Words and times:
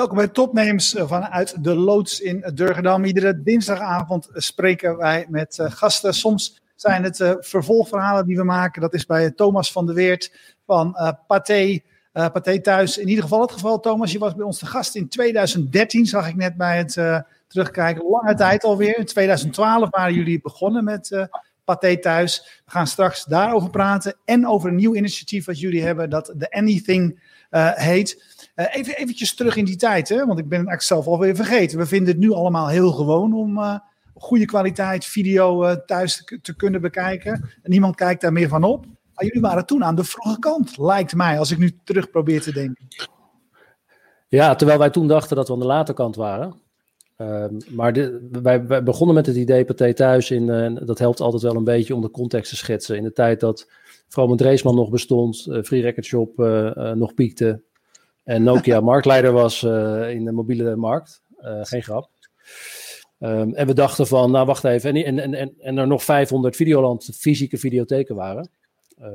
Welkom 0.00 0.18
bij 0.18 0.28
Topnames 0.28 0.94
vanuit 0.98 1.64
de 1.64 1.74
loods 1.74 2.20
in 2.20 2.50
Durgedam. 2.54 3.04
Iedere 3.04 3.42
dinsdagavond 3.42 4.28
spreken 4.32 4.96
wij 4.96 5.26
met 5.28 5.58
uh, 5.58 5.70
gasten. 5.70 6.14
Soms 6.14 6.60
zijn 6.74 7.02
het 7.02 7.18
uh, 7.18 7.32
vervolgverhalen 7.38 8.26
die 8.26 8.36
we 8.36 8.44
maken. 8.44 8.80
Dat 8.80 8.94
is 8.94 9.06
bij 9.06 9.30
Thomas 9.30 9.72
van 9.72 9.86
der 9.86 9.94
Weert 9.94 10.32
van 10.66 10.96
uh, 10.98 11.10
Pathé. 11.26 12.60
Thuis. 12.62 12.98
In 12.98 13.08
ieder 13.08 13.22
geval 13.22 13.40
het 13.40 13.52
geval, 13.52 13.80
Thomas. 13.80 14.12
Je 14.12 14.18
was 14.18 14.34
bij 14.34 14.44
ons 14.44 14.58
de 14.58 14.66
gast 14.66 14.94
in 14.94 15.08
2013, 15.08 16.06
zag 16.06 16.28
ik 16.28 16.36
net 16.36 16.56
bij 16.56 16.78
het 16.78 17.22
terugkijken. 17.46 18.10
Lange 18.10 18.34
tijd 18.34 18.64
alweer. 18.64 18.98
In 18.98 19.04
2012 19.04 19.90
waren 19.90 20.14
jullie 20.14 20.40
begonnen 20.40 20.84
met 20.84 21.28
Pathé 21.64 21.96
thuis. 21.96 22.62
We 22.64 22.70
gaan 22.70 22.86
straks 22.86 23.24
daarover 23.24 23.70
praten. 23.70 24.16
En 24.24 24.46
over 24.46 24.68
een 24.68 24.76
nieuw 24.76 24.94
initiatief 24.94 25.44
wat 25.44 25.60
jullie 25.60 25.82
hebben, 25.82 26.10
dat 26.10 26.32
de 26.36 26.50
Anything 26.50 27.20
heet. 27.74 28.38
Uh, 28.60 28.66
even 28.76 28.96
eventjes 28.96 29.34
terug 29.34 29.56
in 29.56 29.64
die 29.64 29.76
tijd, 29.76 30.08
hè? 30.08 30.26
want 30.26 30.38
ik 30.38 30.48
ben 30.48 30.58
het 30.58 30.68
eigenlijk 30.68 30.82
zelf 30.82 31.06
alweer 31.06 31.36
vergeten. 31.36 31.78
We 31.78 31.86
vinden 31.86 32.08
het 32.08 32.18
nu 32.18 32.32
allemaal 32.32 32.68
heel 32.68 32.92
gewoon 32.92 33.34
om 33.34 33.58
uh, 33.58 33.78
goede 34.14 34.44
kwaliteit 34.44 35.04
video 35.04 35.64
uh, 35.64 35.72
thuis 35.72 36.24
te, 36.42 36.56
kunnen 36.56 36.80
bekijken. 36.80 37.32
En 37.32 37.70
niemand 37.70 37.94
kijkt 37.94 38.20
daar 38.20 38.32
meer 38.32 38.48
van 38.48 38.64
op. 38.64 38.84
Maar 39.14 39.24
jullie 39.24 39.40
waren 39.40 39.66
toen 39.66 39.84
aan 39.84 39.94
de 39.94 40.04
vroege 40.04 40.38
kant, 40.38 40.78
lijkt 40.78 41.14
mij, 41.14 41.38
als 41.38 41.50
ik 41.50 41.58
nu 41.58 41.78
terug 41.84 42.10
probeer 42.10 42.40
te 42.40 42.52
denken. 42.52 42.86
Ja, 44.28 44.54
terwijl 44.54 44.78
wij 44.78 44.90
toen 44.90 45.08
dachten 45.08 45.36
dat 45.36 45.46
we 45.46 45.52
aan 45.52 45.60
de 45.60 45.66
late 45.66 45.92
kant 45.92 46.16
waren. 46.16 46.54
Ehm, 47.16 47.54
maar 47.68 48.10
wij, 48.42 48.82
begonnen 48.82 49.16
met 49.16 49.26
het 49.26 49.36
idee 49.36 49.64
Pathé 49.64 49.94
thuis. 49.94 50.30
In, 50.30 50.74
dat 50.84 50.98
helpt 50.98 51.20
altijd 51.20 51.42
wel 51.42 51.56
een 51.56 51.64
beetje 51.64 51.94
om 51.94 52.00
de 52.00 52.10
context 52.10 52.50
te 52.50 52.56
schetsen. 52.56 52.96
In 52.96 53.02
de 53.02 53.12
tijd 53.12 53.40
dat 53.40 53.70
Vroom 54.08 54.36
Dreesman 54.36 54.74
nog 54.74 54.90
bestond, 54.90 55.48
Free 55.62 55.82
Record 55.82 56.06
Shop 56.06 56.36
nog 56.94 57.14
piekte. 57.14 57.62
En 58.30 58.42
Nokia 58.42 58.80
marktleider 58.92 59.32
was 59.32 59.62
uh, 59.62 60.10
in 60.10 60.24
de 60.24 60.32
mobiele 60.32 60.76
markt. 60.76 61.22
Uh, 61.40 61.60
geen 61.62 61.82
grap. 61.82 62.10
Um, 63.18 63.54
en 63.54 63.66
we 63.66 63.74
dachten 63.74 64.06
van, 64.06 64.30
nou 64.30 64.46
wacht 64.46 64.64
even. 64.64 64.94
En, 64.94 65.18
en, 65.18 65.34
en, 65.34 65.54
en 65.58 65.78
er 65.78 65.86
nog 65.86 66.04
500 66.04 66.56
Videoland 66.56 67.10
fysieke 67.14 67.58
videotheken 67.58 68.14
waren. 68.14 68.50
Uh, 69.00 69.06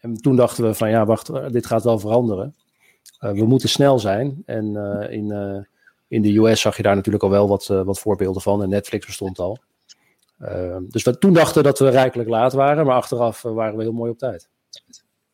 en 0.00 0.14
toen 0.14 0.36
dachten 0.36 0.64
we 0.64 0.74
van, 0.74 0.90
ja 0.90 1.06
wacht, 1.06 1.52
dit 1.52 1.66
gaat 1.66 1.84
wel 1.84 1.98
veranderen. 1.98 2.54
we 3.18 3.46
moeten 3.46 3.68
snel 3.68 3.98
zijn. 3.98 4.42
En 4.46 4.76
in, 5.10 5.66
in 6.08 6.22
de 6.22 6.38
US 6.38 6.60
zag 6.60 6.76
je 6.76 6.82
daar 6.82 6.94
natuurlijk 6.94 7.24
al 7.24 7.30
wel 7.30 7.48
wat, 7.48 7.66
wat 7.66 7.98
voorbeelden 7.98 8.42
van. 8.42 8.62
En 8.62 8.68
Netflix 8.68 9.06
bestond 9.06 9.38
al. 9.38 9.58
Ehm, 10.38 10.82
dus 10.88 11.02
we 11.02 11.18
toen 11.18 11.32
dachten 11.32 11.62
dat 11.62 11.78
we 11.78 11.88
rijkelijk 11.88 12.28
laat 12.28 12.52
waren. 12.52 12.86
Maar 12.86 12.96
achteraf 12.96 13.42
waren 13.42 13.76
we 13.76 13.82
heel 13.82 13.92
mooi 13.92 14.10
op 14.10 14.18
tijd. 14.18 14.48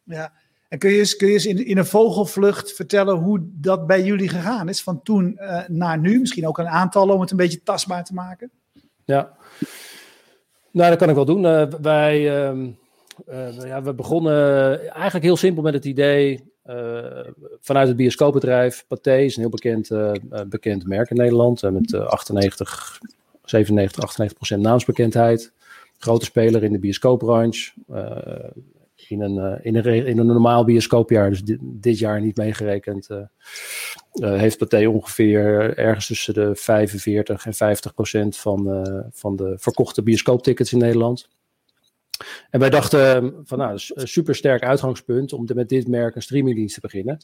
Ja, 0.02 0.32
kun 0.78 0.90
je 0.90 0.98
eens, 0.98 1.16
je 1.18 1.48
in, 1.48 1.66
in 1.66 1.78
een 1.78 1.86
vogelvlucht 1.86 2.72
vertellen 2.72 3.16
hoe 3.16 3.40
dat 3.42 3.86
bij 3.86 4.02
jullie 4.02 4.28
gegaan 4.28 4.68
is? 4.68 4.82
Van 4.82 5.02
toen 5.02 5.36
uh, 5.40 5.68
naar 5.68 5.98
nu, 5.98 6.20
misschien 6.20 6.46
ook 6.46 6.58
een 6.58 6.68
aantal 6.68 7.08
om 7.08 7.20
het 7.20 7.30
een 7.30 7.36
beetje 7.36 7.62
tastbaar 7.62 8.04
te 8.04 8.14
maken? 8.14 8.50
Ja, 9.04 9.36
nou 10.70 10.90
dat 10.90 10.98
kan 10.98 11.08
ik 11.08 11.14
wel 11.14 11.24
doen. 11.24 11.44
Uh, 11.44 11.66
wij, 11.80 12.50
uh, 12.50 13.64
ja, 13.64 13.82
we 13.82 13.94
begonnen 13.94 14.80
eigenlijk 14.90 15.24
heel 15.24 15.36
simpel 15.36 15.62
met 15.62 15.74
het 15.74 15.84
idee 15.84 16.52
vanuit 17.60 17.88
het 17.88 17.96
bioscoopbedrijf. 17.96 18.84
Pathé 18.88 19.16
is 19.16 19.36
een 19.36 19.42
heel 19.42 19.50
bekend, 19.50 19.90
bekend 20.48 20.86
merk 20.86 21.10
in 21.10 21.16
Nederland. 21.16 21.62
met 21.62 21.94
98, 21.94 22.98
97, 23.44 24.02
98 24.02 24.36
procent 24.36 24.62
naamsbekendheid. 24.62 25.52
Grote 25.98 26.24
speler 26.24 26.62
in 26.62 26.72
de 26.72 26.78
bioscoopbranche 26.78 27.72
in 29.08 29.20
een, 29.20 29.62
in, 29.62 29.76
een, 29.76 30.06
in 30.06 30.18
een 30.18 30.26
normaal 30.26 30.64
bioscoopjaar, 30.64 31.30
dus 31.30 31.42
dit, 31.60 31.98
jaar 31.98 32.20
niet 32.20 32.36
meegerekend, 32.36 33.10
uh, 33.10 33.18
uh, 34.14 34.38
heeft 34.38 34.58
Pathé 34.58 34.86
ongeveer 34.86 35.76
ergens 35.78 36.06
tussen 36.06 36.34
de 36.34 36.54
45 36.54 37.46
en 37.46 37.54
50 37.54 37.94
procent 37.94 38.36
van, 38.36 38.86
van 39.12 39.36
de 39.36 39.54
verkochte 39.58 40.02
bioscooptickets 40.02 40.72
in 40.72 40.78
Nederland. 40.78 41.28
En 42.50 42.60
wij 42.60 42.70
dachten 42.70 43.34
van 43.44 43.58
nou, 43.58 43.74
super 43.94 44.34
sterk 44.34 44.62
uitgangspunt 44.62 45.32
om 45.32 45.46
met 45.54 45.68
dit 45.68 45.88
merk 45.88 46.14
een 46.14 46.22
streamingdienst 46.22 46.74
te 46.74 46.80
beginnen. 46.80 47.18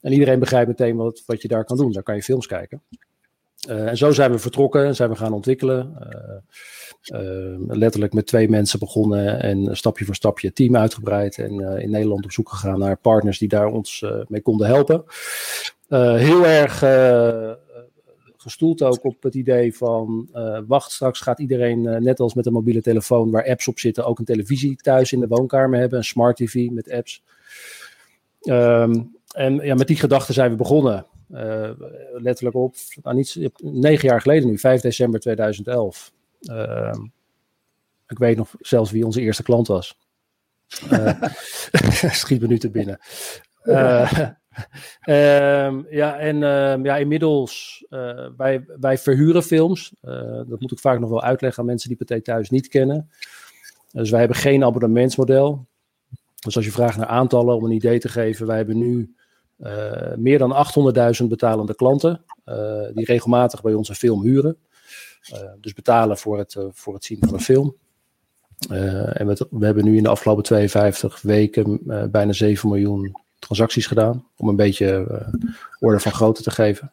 En 0.00 0.12
iedereen 0.12 0.38
begrijpt 0.38 0.68
meteen 0.68 0.96
wat, 0.96 1.22
wat 1.26 1.42
je 1.42 1.48
daar 1.48 1.64
kan 1.64 1.76
doen. 1.76 1.92
Daar 1.92 2.02
kan 2.02 2.14
je 2.14 2.22
films 2.22 2.46
kijken. 2.46 2.82
En 3.66 3.96
zo 3.96 4.12
zijn 4.12 4.30
we 4.30 4.38
vertrokken 4.38 4.84
en 4.84 4.94
zijn 4.94 5.10
we 5.10 5.16
gaan 5.16 5.32
ontwikkelen. 5.32 5.96
Uh, 7.14 7.76
letterlijk 7.76 8.12
met 8.12 8.26
twee 8.26 8.48
mensen 8.48 8.78
begonnen 8.78 9.42
en 9.42 9.76
stapje 9.76 10.04
voor 10.04 10.14
stapje 10.14 10.46
het 10.46 10.56
team 10.56 10.76
uitgebreid. 10.76 11.38
En 11.38 11.60
in 11.80 11.90
Nederland 11.90 12.24
op 12.24 12.32
zoek 12.32 12.48
gegaan 12.48 12.78
naar 12.78 12.96
partners 12.96 13.38
die 13.38 13.48
daar 13.48 13.66
ons 13.66 14.04
mee 14.28 14.40
konden 14.40 14.66
helpen. 14.66 15.04
heel 16.18 16.46
erg 16.46 16.84
gestoeld 18.36 18.82
ook 18.82 19.04
op 19.04 19.22
het 19.22 19.34
idee 19.34 19.76
van 19.76 20.28
wacht, 20.66 20.92
straks 20.92 21.20
gaat 21.20 21.38
iedereen 21.38 22.02
net 22.02 22.20
als 22.20 22.34
met 22.34 22.46
een 22.46 22.52
mobiele 22.52 22.82
telefoon 22.82 23.30
waar 23.30 23.48
apps 23.48 23.68
op 23.68 23.78
zitten, 23.78 24.06
ook 24.06 24.18
een 24.18 24.24
televisie 24.24 24.76
thuis 24.76 25.12
in 25.12 25.20
de 25.20 25.28
woonkamer 25.28 25.78
hebben, 25.78 25.98
een 25.98 26.04
smart 26.04 26.36
TV 26.36 26.68
met 26.70 26.90
apps. 26.90 27.22
Um, 28.42 29.16
en 29.32 29.54
ja, 29.54 29.74
met 29.74 29.86
die 29.86 29.96
gedachte 29.96 30.32
zijn 30.32 30.50
we 30.50 30.56
begonnen. 30.56 31.06
Letterlijk 32.12 32.56
op, 32.56 32.74
nou, 33.02 33.16
niet, 33.16 33.50
negen 33.62 34.08
jaar 34.08 34.20
geleden 34.20 34.48
nu, 34.48 34.58
5 34.58 34.80
december 34.80 35.20
2011. 35.20 36.12
Uh, 36.40 36.94
ik 38.06 38.18
weet 38.18 38.36
nog 38.36 38.54
zelfs 38.60 38.90
wie 38.90 39.04
onze 39.04 39.20
eerste 39.20 39.42
klant 39.42 39.66
was. 39.66 39.98
Uh, 40.92 41.22
schiet 42.22 42.40
me 42.40 42.46
nu 42.46 42.58
te 42.58 42.70
binnen. 42.70 42.98
Uh, 43.64 44.28
ja, 45.90 46.18
en 46.18 46.36
uh, 46.36 46.84
ja, 46.84 46.96
inmiddels, 46.96 47.84
wij, 48.36 48.64
wij 48.80 48.98
verhuren 48.98 49.42
films. 49.42 49.94
dat 50.46 50.60
moet 50.60 50.72
ik 50.72 50.78
vaak 50.78 50.98
nog 50.98 51.10
wel 51.10 51.22
uitleggen 51.22 51.60
aan 51.60 51.68
mensen 51.68 51.88
die 51.88 51.98
Pathé 51.98 52.20
thuis 52.20 52.50
niet 52.50 52.68
kennen. 52.68 53.10
Dus 53.92 54.10
wij 54.10 54.18
hebben 54.18 54.36
geen 54.36 54.64
abonnementsmodel. 54.64 55.66
Dus 56.44 56.56
als 56.56 56.64
je 56.64 56.72
vraagt 56.72 56.96
naar 56.96 57.06
aantallen, 57.06 57.56
om 57.56 57.64
een 57.64 57.70
idee 57.70 57.98
te 57.98 58.08
geven, 58.08 58.46
wij 58.46 58.56
hebben 58.56 58.78
nu 58.78 59.14
meer 60.16 60.38
dan 60.38 60.66
800.000 61.20 61.26
betalende 61.26 61.74
klanten. 61.74 62.24
die 62.94 63.04
regelmatig 63.04 63.62
bij 63.62 63.74
ons 63.74 63.88
een 63.88 63.94
film 63.94 64.22
huren. 64.22 64.58
Eh, 65.32 65.40
dus 65.60 65.72
betalen 65.72 66.18
voor 66.18 66.38
het, 66.38 66.54
eh, 66.54 66.64
voor 66.70 66.94
het 66.94 67.04
zien 67.04 67.18
van 67.20 67.34
een 67.34 67.40
film. 67.40 67.76
Eh, 68.70 69.20
en 69.20 69.26
we, 69.26 69.46
we, 69.50 69.64
hebben 69.64 69.84
nu 69.84 69.96
in 69.96 70.02
de 70.02 70.08
afgelopen 70.08 70.44
52 70.44 71.22
weken 71.22 71.80
bijna 72.10 72.32
7 72.32 72.68
miljoen 72.68 73.16
transacties 73.38 73.86
gedaan. 73.86 74.26
Om 74.36 74.48
een 74.48 74.56
beetje 74.56 75.06
orde 75.80 76.00
van 76.00 76.12
grootte 76.12 76.42
te 76.42 76.50
geven. 76.50 76.90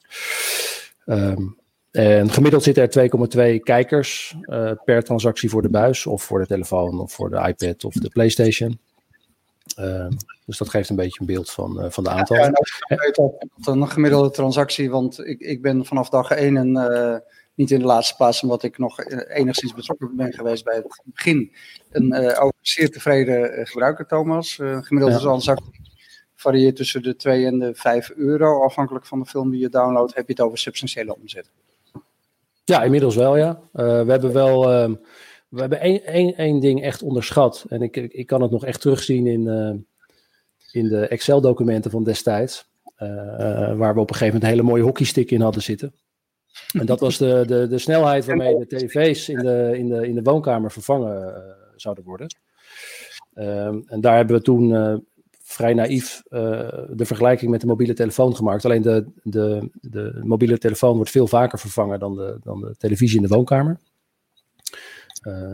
Um, 1.06 1.58
en 1.92 2.32
gemiddeld 2.32 2.64
zitten 2.64 2.84
er 2.84 2.90
2,2 2.90 3.60
kijkers 3.60 4.36
per 4.86 5.04
transactie 5.04 5.50
voor 5.50 5.62
de 5.62 5.70
buis, 5.70 6.06
of 6.06 6.24
voor 6.24 6.40
de 6.40 6.48
telefoon, 6.48 7.00
of 7.00 7.12
voor 7.12 7.30
de 7.30 7.48
iPad 7.48 7.84
of 7.84 7.94
de 7.94 8.10
PlayStation. 8.10 8.80
Uh, 9.80 10.08
dus 10.46 10.58
dat 10.58 10.70
geeft 10.70 10.90
een 10.90 10.96
beetje 10.96 11.20
een 11.20 11.26
beeld 11.26 11.52
van, 11.52 11.84
uh, 11.84 11.90
van 11.90 12.04
de 12.04 12.10
aantallen. 12.10 12.44
Ja, 12.44 12.52
nou, 13.06 13.80
een 13.82 13.90
gemiddelde 13.90 14.30
transactie, 14.30 14.90
want 14.90 15.28
ik, 15.28 15.40
ik 15.40 15.62
ben 15.62 15.86
vanaf 15.86 16.10
dag 16.10 16.32
1 16.32 16.56
een 16.56 17.22
niet 17.56 17.72
in 17.72 17.80
de 17.80 17.86
laatste 17.86 18.16
plaats 18.16 18.42
omdat 18.42 18.64
ik 18.64 18.78
nog 18.78 19.00
eh, 19.00 19.38
enigszins 19.38 19.74
betrokken 19.74 20.16
ben 20.16 20.34
geweest 20.34 20.64
bij 20.64 20.76
het 20.76 21.02
begin. 21.04 21.52
Een 21.92 22.52
zeer 22.62 22.92
tevreden 22.92 23.68
gebruiker, 23.68 24.06
Thomas. 24.06 24.56
Gemiddelde 24.56 25.16
ja. 25.16 25.20
transactie 25.20 25.82
varieert 26.36 26.76
tussen 26.76 27.04
de 27.04 27.16
2 27.16 27.46
en 27.46 27.60
de 27.60 27.76
5 27.76 28.10
euro. 28.16 28.64
Afhankelijk 28.64 29.06
van 29.06 29.20
de 29.20 29.26
film 29.26 29.52
die 29.52 29.60
je 29.60 29.70
downloadt, 29.70 30.16
heb 30.16 30.28
je 30.28 30.34
het 30.34 30.42
over 30.42 30.58
substantiële 30.58 31.16
omzet. 31.16 31.50
Ja, 32.64 32.84
inmiddels 32.84 33.16
wel, 33.16 33.38
ja. 33.38 33.60
we 33.72 34.06
hebben 34.08 34.34
wel... 34.34 34.72
Ehm, 34.72 34.94
we 35.50 35.60
hebben 35.60 35.80
één, 35.80 36.04
één, 36.04 36.36
één 36.36 36.60
ding 36.60 36.82
echt 36.82 37.04
onderschat. 37.04 37.66
En 37.70 37.82
ik, 37.82 37.96
ik 37.96 38.28
kan 38.28 38.42
het 38.42 38.52
nog 38.52 38.66
echt 38.66 38.82
terugzien 38.82 39.28
in, 39.28 39.48
in 40.72 40.88
de 40.88 41.08
Excel-documenten 41.08 41.92
van 41.92 42.04
destijds. 42.04 42.70
waar 43.78 43.94
we 43.94 44.00
op 44.00 44.10
een 44.10 44.16
gegeven 44.16 44.26
moment 44.26 44.44
een 44.44 44.50
hele 44.50 44.62
mooie 44.62 44.84
hockeystick 44.84 45.32
in 45.32 45.42
hadden 45.42 45.62
zitten. 45.62 45.94
En 46.80 46.86
dat 46.86 47.00
was 47.00 47.18
de, 47.18 47.44
de, 47.48 47.68
de 47.68 47.78
snelheid 47.78 48.26
waarmee 48.26 48.58
de 48.58 48.66
tv's 48.66 49.30
in 49.30 49.38
de, 49.38 49.74
in 49.78 49.88
de, 49.88 50.08
in 50.08 50.16
de 50.16 50.22
woonkamer 50.22 50.72
vervangen 50.72 51.28
uh, 51.28 51.38
zouden 51.76 52.04
worden. 52.04 52.28
Um, 53.34 53.84
en 53.88 54.02
daar 54.02 54.16
hebben 54.16 54.36
we 54.36 54.42
toen 54.42 54.70
uh, 54.70 54.96
vrij 55.42 55.74
naïef 55.74 56.24
uh, 56.30 56.40
de 56.90 57.06
vergelijking 57.06 57.52
met 57.52 57.62
de 57.62 57.68
mobiele 57.68 57.94
telefoon 57.94 58.36
gemaakt. 58.36 58.66
Alleen 58.66 58.82
de, 58.82 59.06
de, 59.24 59.70
de 59.82 60.20
mobiele 60.24 60.58
telefoon 60.58 60.96
wordt 60.96 61.12
veel 61.12 61.28
vaker 61.28 61.60
vervangen 61.60 62.00
dan 62.00 62.16
de, 62.16 62.38
dan 62.44 62.60
de 62.62 62.76
televisie 62.78 63.18
in 63.18 63.28
de 63.28 63.36
woonkamer. 63.36 63.80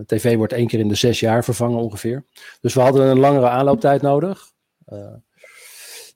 Tv 0.06 0.36
wordt 0.36 0.54
één 0.54 0.68
keer 0.68 0.80
in 0.80 0.88
de 0.88 0.96
zes 0.96 1.20
jaar 1.20 1.44
vervangen 1.44 1.80
ongeveer. 1.80 2.24
Dus 2.62 2.74
we 2.74 2.82
hadden 2.82 3.08
een 3.08 3.20
langere 3.20 3.48
aanlooptijd 3.48 4.02
nodig. 4.02 4.52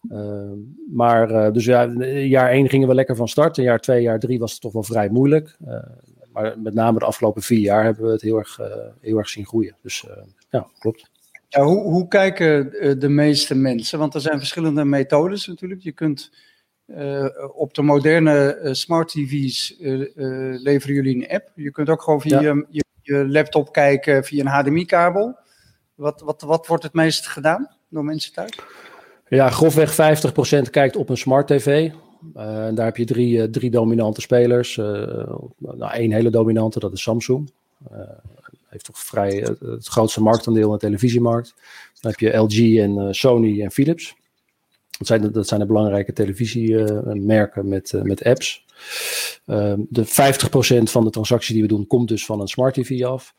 Ehm, 0.09 0.57
maar 0.91 1.31
uh, 1.31 1.51
dus 1.51 1.65
ja, 1.65 1.85
jaar 2.09 2.49
1 2.49 2.69
gingen 2.69 2.87
we 2.87 2.93
lekker 2.93 3.15
van 3.15 3.27
start. 3.27 3.57
En 3.57 3.63
jaar 3.63 3.79
2, 3.79 4.01
jaar 4.01 4.19
3 4.19 4.39
was 4.39 4.51
het 4.51 4.61
toch 4.61 4.73
wel 4.73 4.83
vrij 4.83 5.09
moeilijk. 5.09 5.55
Uh, 5.67 5.77
maar 6.31 6.59
met 6.59 6.73
name 6.73 6.99
de 6.99 7.05
afgelopen 7.05 7.41
vier 7.41 7.59
jaar 7.59 7.83
hebben 7.83 8.05
we 8.05 8.11
het 8.11 8.21
heel 8.21 8.37
erg, 8.37 8.59
heel 9.01 9.17
erg 9.17 9.29
zien 9.29 9.45
groeien. 9.45 9.75
Dus 9.81 10.05
ja, 10.49 10.67
klopt. 10.79 11.09
Ja, 11.47 11.63
hoe, 11.63 11.81
hoe 11.83 12.07
kijken 12.07 12.69
de 12.99 13.09
meeste 13.09 13.55
mensen? 13.55 13.99
Want 13.99 14.13
er 14.13 14.21
zijn 14.21 14.37
verschillende 14.37 14.85
methodes 14.85 15.47
natuurlijk. 15.47 15.81
Je 15.81 15.91
kunt 15.91 16.31
op 17.55 17.73
de 17.73 17.81
moderne 17.81 18.69
smart 18.71 19.07
TV's 19.07 19.75
leveren 20.63 20.95
jullie 20.95 21.15
een 21.15 21.35
app. 21.35 21.51
Je 21.55 21.71
kunt 21.71 21.89
ook 21.89 22.01
gewoon 22.01 22.21
via 22.21 22.41
je, 22.41 22.65
je, 22.69 22.84
laptop 23.05 23.71
kijken 23.71 24.23
via 24.23 24.39
een 24.39 24.47
HDMI-kabel. 24.47 25.37
Wat, 25.95 26.21
wat, 26.21 26.41
wat 26.41 26.67
wordt 26.67 26.83
het 26.83 26.93
meest 26.93 27.27
gedaan 27.27 27.75
door 27.89 28.03
mensen 28.03 28.33
thuis? 28.33 28.59
Ja, 29.27 29.49
grofweg 29.49 29.93
50% 30.67 30.69
kijkt 30.71 30.95
op 30.95 31.09
een 31.09 31.17
smart 31.17 31.47
TV. 31.47 31.89
Uh, 32.37 32.67
daar 32.73 32.85
heb 32.85 32.97
je 32.97 33.05
drie, 33.05 33.37
uh, 33.37 33.43
drie 33.43 33.71
dominante 33.71 34.21
spelers. 34.21 34.77
Uh, 34.77 34.85
nou, 35.57 35.91
één 35.91 36.11
hele 36.11 36.29
dominante, 36.29 36.79
dat 36.79 36.93
is 36.93 37.01
Samsung. 37.01 37.51
heeft 38.69 38.85
toch 38.85 38.99
vrij 38.99 39.47
het 39.59 39.87
grootste 39.87 40.21
marktaandeel 40.21 40.65
in 40.65 40.71
de 40.71 40.77
televisiemarkt. 40.77 41.53
Dan 42.01 42.11
heb 42.11 42.19
je 42.19 42.37
LG 42.37 42.77
en 42.77 43.15
Sony 43.15 43.61
en 43.61 43.71
Philips. 43.71 44.15
Dat 44.97 45.07
zijn, 45.07 45.31
dat 45.31 45.47
zijn 45.47 45.59
de 45.59 45.65
belangrijke 45.65 46.13
televisiemerken 46.13 47.67
met, 47.67 47.93
met 48.03 48.23
apps. 48.23 48.64
Ehm, 49.45 49.79
de 49.89 50.05
50% 50.05 50.91
van 50.91 51.03
de 51.03 51.09
transacties 51.09 51.53
die 51.53 51.61
we 51.61 51.67
doen 51.67 51.87
komt 51.87 52.07
dus 52.07 52.25
van 52.25 52.41
een 52.41 52.47
smart 52.47 52.73
TV 52.73 53.03
af. 53.03 53.33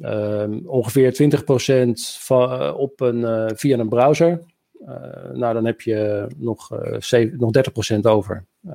Ehm, 0.00 0.58
ongeveer 0.64 1.12
20% 1.12 2.16
van, 2.20 2.74
op 2.74 3.00
een, 3.00 3.50
via 3.56 3.78
een 3.78 3.88
browser. 3.88 4.42
Uh, 4.80 5.30
nou, 5.32 5.54
dan 5.54 5.64
heb 5.64 5.80
je 5.80 6.26
nog, 6.36 6.72
uh, 6.72 7.32
nog 7.32 7.50
30% 7.50 8.06
over. 8.06 8.44
Uh, 8.66 8.74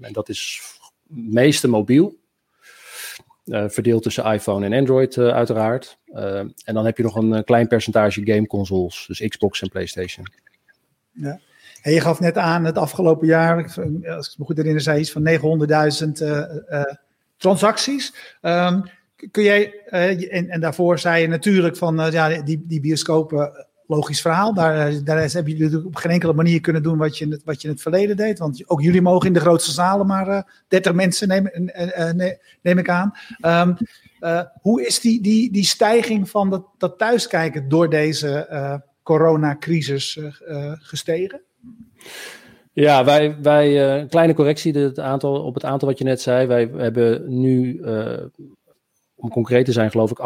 en 0.00 0.12
dat 0.12 0.28
is 0.28 0.60
meeste 1.08 1.68
mobiel. 1.68 2.18
verdeeld 3.46 4.02
tussen 4.02 4.24
iPhone 4.24 4.66
en 4.66 4.72
Android 4.72 5.18
uiteraard. 5.18 5.98
en 6.12 6.54
dan 6.64 6.84
heb 6.84 6.96
je 6.96 7.02
nog 7.02 7.16
een 7.16 7.44
klein 7.44 7.68
percentage 7.68 8.24
gameconsoles. 8.24 9.04
Dus 9.06 9.28
Xbox 9.28 9.62
en 9.62 9.68
PlayStation. 9.68 10.26
Ja. 11.12 11.40
Je 11.82 12.00
gaf 12.00 12.20
net 12.20 12.36
aan, 12.36 12.64
het 12.64 12.78
afgelopen 12.78 13.26
jaar, 13.26 13.62
als 14.16 14.32
ik 14.32 14.38
me 14.38 14.44
goed 14.44 14.56
herinner, 14.56 14.82
zei 14.82 15.00
iets 15.00 15.12
van 15.12 15.28
900.000 15.28 16.12
transacties. 17.36 18.14
Um, 18.42 18.82
kun 19.30 19.42
jij, 19.42 19.82
en, 19.86 20.48
en, 20.48 20.60
daarvoor 20.60 20.98
zei 20.98 21.22
je 21.22 21.28
natuurlijk 21.28 21.76
van, 21.76 22.10
ja, 22.10 22.42
die, 22.42 22.64
die 22.66 22.80
bioscopen 22.80 23.66
logisch 23.86 24.20
verhaal. 24.20 24.54
Daar, 24.54 24.88
eh, 24.88 24.96
daar 25.04 25.30
hebben 25.32 25.56
jullie 25.56 25.86
op 25.86 25.96
geen 25.96 26.12
enkele 26.12 26.32
manier 26.32 26.60
kunnen 26.60 26.82
doen 26.82 26.98
wat 26.98 27.18
je, 27.18 27.24
in 27.24 27.30
het, 27.30 27.44
wat 27.44 27.62
je 27.62 27.68
in 27.68 27.74
het 27.74 27.82
verleden 27.82 28.16
deed. 28.16 28.38
Want 28.38 28.68
ook 28.68 28.82
jullie 28.82 29.02
mogen 29.02 29.26
in 29.26 29.32
de 29.32 29.40
grootste 29.40 29.72
zalen 29.72 30.06
maar 30.06 30.28
uh, 30.28 30.36
eh, 30.36 30.42
30 30.68 30.92
mensen, 30.92 31.28
neem, 32.62 32.78
ik 32.78 32.88
aan. 32.88 33.12
Um, 33.40 33.76
hoe 34.60 34.86
is 34.86 35.00
die, 35.00 35.22
die, 35.22 35.52
die 35.52 35.64
stijging 35.64 36.30
van 36.30 36.50
dat, 36.50 36.66
dat 36.78 36.98
thuiskijken 36.98 37.68
door 37.68 37.90
deze 37.90 38.82
coronacrisis 39.02 40.20
gestegen? 40.78 41.40
Ja, 42.72 43.04
wij, 43.04 43.36
wij 43.42 43.98
een 44.00 44.08
kleine 44.08 44.34
correctie 44.34 44.72
het 44.72 44.98
aantal, 44.98 45.42
op 45.42 45.54
het 45.54 45.64
aantal 45.64 45.88
wat 45.88 45.98
je 45.98 46.04
net 46.04 46.20
zei. 46.20 46.46
Wij 46.46 46.70
hebben 46.76 47.38
nu, 47.40 47.80
om 49.14 49.30
concreet 49.30 49.64
te 49.64 49.72
zijn, 49.72 49.90
geloof 49.90 50.10
ik 50.10 50.18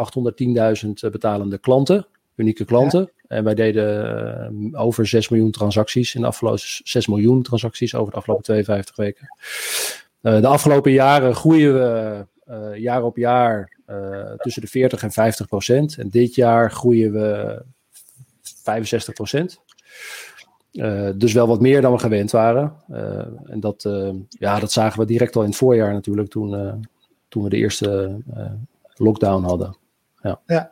810.000 0.83 1.09
betalende 1.11 1.57
klanten 1.57 2.07
unieke 2.41 2.65
klanten. 2.65 3.11
En 3.27 3.43
wij 3.43 3.53
deden 3.53 4.53
uh, 4.71 4.81
over 4.81 5.07
6 5.07 5.29
miljoen 5.29 5.51
transacties 5.51 6.15
in 6.15 6.21
de 6.21 6.27
afgelopen 6.27 6.59
6 6.83 7.07
miljoen 7.07 7.43
transacties 7.43 7.95
over 7.95 8.11
de 8.11 8.17
afgelopen 8.17 8.43
52 8.43 8.95
weken. 8.95 9.27
Uh, 10.21 10.41
de 10.41 10.47
afgelopen 10.47 10.91
jaren 10.91 11.35
groeien 11.35 11.73
we 11.73 12.25
jaar 12.75 13.03
op 13.03 13.17
jaar 13.17 13.79
tussen 14.37 14.61
de 14.61 14.67
40 14.67 15.03
en 15.03 15.11
50 15.11 15.47
procent. 15.47 15.97
En 15.97 16.09
dit 16.09 16.35
jaar 16.35 16.71
groeien 16.71 17.11
we 17.11 17.61
65 18.41 19.13
procent. 19.13 19.61
Dus 21.15 21.33
wel 21.33 21.47
wat 21.47 21.61
meer 21.61 21.81
dan 21.81 21.91
we 21.91 21.99
gewend 21.99 22.31
waren. 22.31 22.73
en 23.45 23.59
dat, 23.59 23.89
ja, 24.29 24.59
dat 24.59 24.71
zagen 24.71 24.99
we 24.99 25.05
direct 25.05 25.35
al 25.35 25.41
in 25.41 25.47
het 25.47 25.57
voorjaar 25.57 25.93
natuurlijk, 25.93 26.29
toen, 26.29 26.81
toen 27.27 27.43
we 27.43 27.49
de 27.49 27.57
eerste 27.57 28.17
lockdown 28.95 29.43
hadden. 29.43 29.77
Ja. 30.21 30.39
ja. 30.45 30.71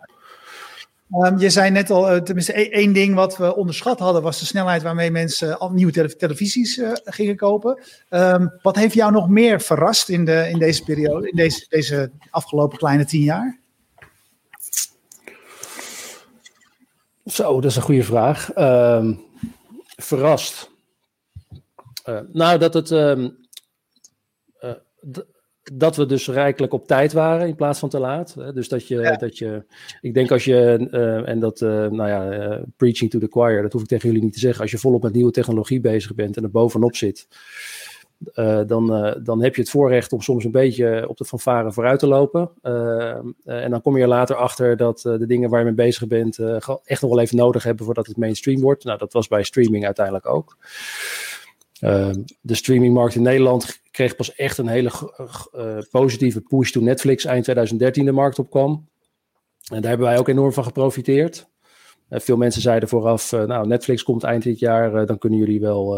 Um, 1.11 1.39
je 1.39 1.49
zei 1.49 1.71
net 1.71 1.89
al, 1.89 2.23
tenminste 2.23 2.59
e-, 2.59 2.69
één 2.69 2.93
ding 2.93 3.15
wat 3.15 3.37
we 3.37 3.55
onderschat 3.55 3.99
hadden, 3.99 4.21
was 4.21 4.39
de 4.39 4.45
snelheid 4.45 4.81
waarmee 4.81 5.11
mensen 5.11 5.59
al 5.59 5.71
nieuwe 5.71 5.91
tele 5.91 6.15
televisies 6.15 6.81
gingen 7.03 7.35
kopen. 7.35 7.83
Um, 8.09 8.51
wat 8.61 8.75
heeft 8.75 8.93
jou 8.93 9.11
nog 9.11 9.29
meer 9.29 9.61
verrast 9.61 10.09
in, 10.09 10.25
de, 10.25 10.49
in 10.49 10.59
deze 10.59 10.83
periode, 10.83 11.29
in 11.29 11.35
deze, 11.35 11.65
deze 11.69 12.11
afgelopen 12.29 12.77
kleine 12.77 13.05
tien 13.05 13.23
jaar? 13.23 13.59
Zo, 17.25 17.61
dat 17.61 17.71
is 17.71 17.75
een 17.75 17.81
goede 17.81 18.03
vraag. 18.03 18.57
Um, 18.57 19.27
verrast. 20.01 20.69
Uh, 22.05 22.19
nou, 22.31 22.59
dat 22.59 22.73
het 22.73 22.91
dat 25.73 25.95
we 25.95 26.05
dus 26.05 26.27
rijkelijk 26.27 26.73
op 26.73 26.87
tijd 26.87 27.13
waren 27.13 27.47
in 27.47 27.55
plaats 27.55 27.79
van 27.79 27.89
te 27.89 27.99
laat. 27.99 28.35
Dus 28.53 28.67
dat 28.67 28.87
je, 28.87 29.15
dat 29.19 29.37
je 29.37 29.63
ik 30.01 30.13
denk 30.13 30.31
als 30.31 30.45
je, 30.45 30.87
uh, 30.91 31.27
en 31.27 31.39
dat, 31.39 31.61
uh, 31.61 31.69
nou 31.69 32.09
ja, 32.09 32.49
uh, 32.49 32.63
preaching 32.77 33.11
to 33.11 33.19
the 33.19 33.27
choir, 33.29 33.61
dat 33.61 33.73
hoef 33.73 33.81
ik 33.81 33.87
tegen 33.87 34.07
jullie 34.07 34.23
niet 34.23 34.33
te 34.33 34.39
zeggen. 34.39 34.61
Als 34.61 34.71
je 34.71 34.77
volop 34.77 35.03
met 35.03 35.13
nieuwe 35.13 35.31
technologie 35.31 35.79
bezig 35.81 36.15
bent 36.15 36.37
en 36.37 36.43
er 36.43 36.51
bovenop 36.51 36.95
zit, 36.95 37.27
dan, 38.67 39.15
dan 39.23 39.43
heb 39.43 39.55
je 39.55 39.61
het 39.61 39.69
voorrecht 39.69 40.13
om 40.13 40.21
soms 40.21 40.43
een 40.43 40.51
beetje 40.51 41.09
op 41.09 41.17
de 41.17 41.25
fanfare 41.25 41.71
vooruit 41.71 41.99
te 41.99 42.07
lopen. 42.07 42.51
en 43.43 43.69
dan 43.69 43.81
kom 43.81 43.95
je 43.95 44.01
er 44.01 44.07
later 44.07 44.35
achter 44.35 44.77
dat 44.77 44.99
de 45.01 45.25
dingen 45.25 45.49
waar 45.49 45.59
je 45.59 45.65
mee 45.65 45.73
bezig 45.73 46.07
bent 46.07 46.39
echt 46.83 47.01
nog 47.01 47.09
wel 47.11 47.19
even 47.19 47.37
nodig 47.37 47.63
hebben 47.63 47.85
voordat 47.85 48.07
het 48.07 48.17
mainstream 48.17 48.61
wordt. 48.61 48.83
Nou, 48.83 48.97
dat 48.97 49.13
was 49.13 49.27
bij 49.27 49.43
streaming 49.43 49.85
uiteindelijk 49.85 50.25
ook. 50.25 50.57
Ehm, 51.79 52.23
de 52.41 52.55
streamingmarkt 52.55 53.15
in 53.15 53.21
Nederland 53.21 53.81
kreeg 53.91 54.15
pas 54.15 54.35
echt 54.35 54.57
een 54.57 54.67
hele 54.67 54.91
positieve 55.91 56.41
push 56.41 56.71
toen 56.71 56.83
Netflix 56.83 57.25
eind 57.25 57.43
2013 57.43 58.05
de 58.05 58.11
markt 58.11 58.39
opkwam. 58.39 58.87
En 59.71 59.81
daar 59.81 59.89
hebben 59.89 60.07
wij 60.07 60.17
ook 60.17 60.27
enorm 60.27 60.53
van 60.53 60.63
geprofiteerd. 60.63 61.48
Uh, 62.09 62.19
veel 62.19 62.37
mensen 62.37 62.61
zeiden 62.61 62.89
vooraf, 62.89 63.31
uh, 63.31 63.43
nou 63.43 63.67
Netflix 63.67 64.03
komt 64.03 64.23
eind 64.23 64.43
dit 64.43 64.59
jaar, 64.59 65.05
dan 65.05 65.17
kunnen 65.17 65.39
jullie 65.39 65.59
wel 65.59 65.89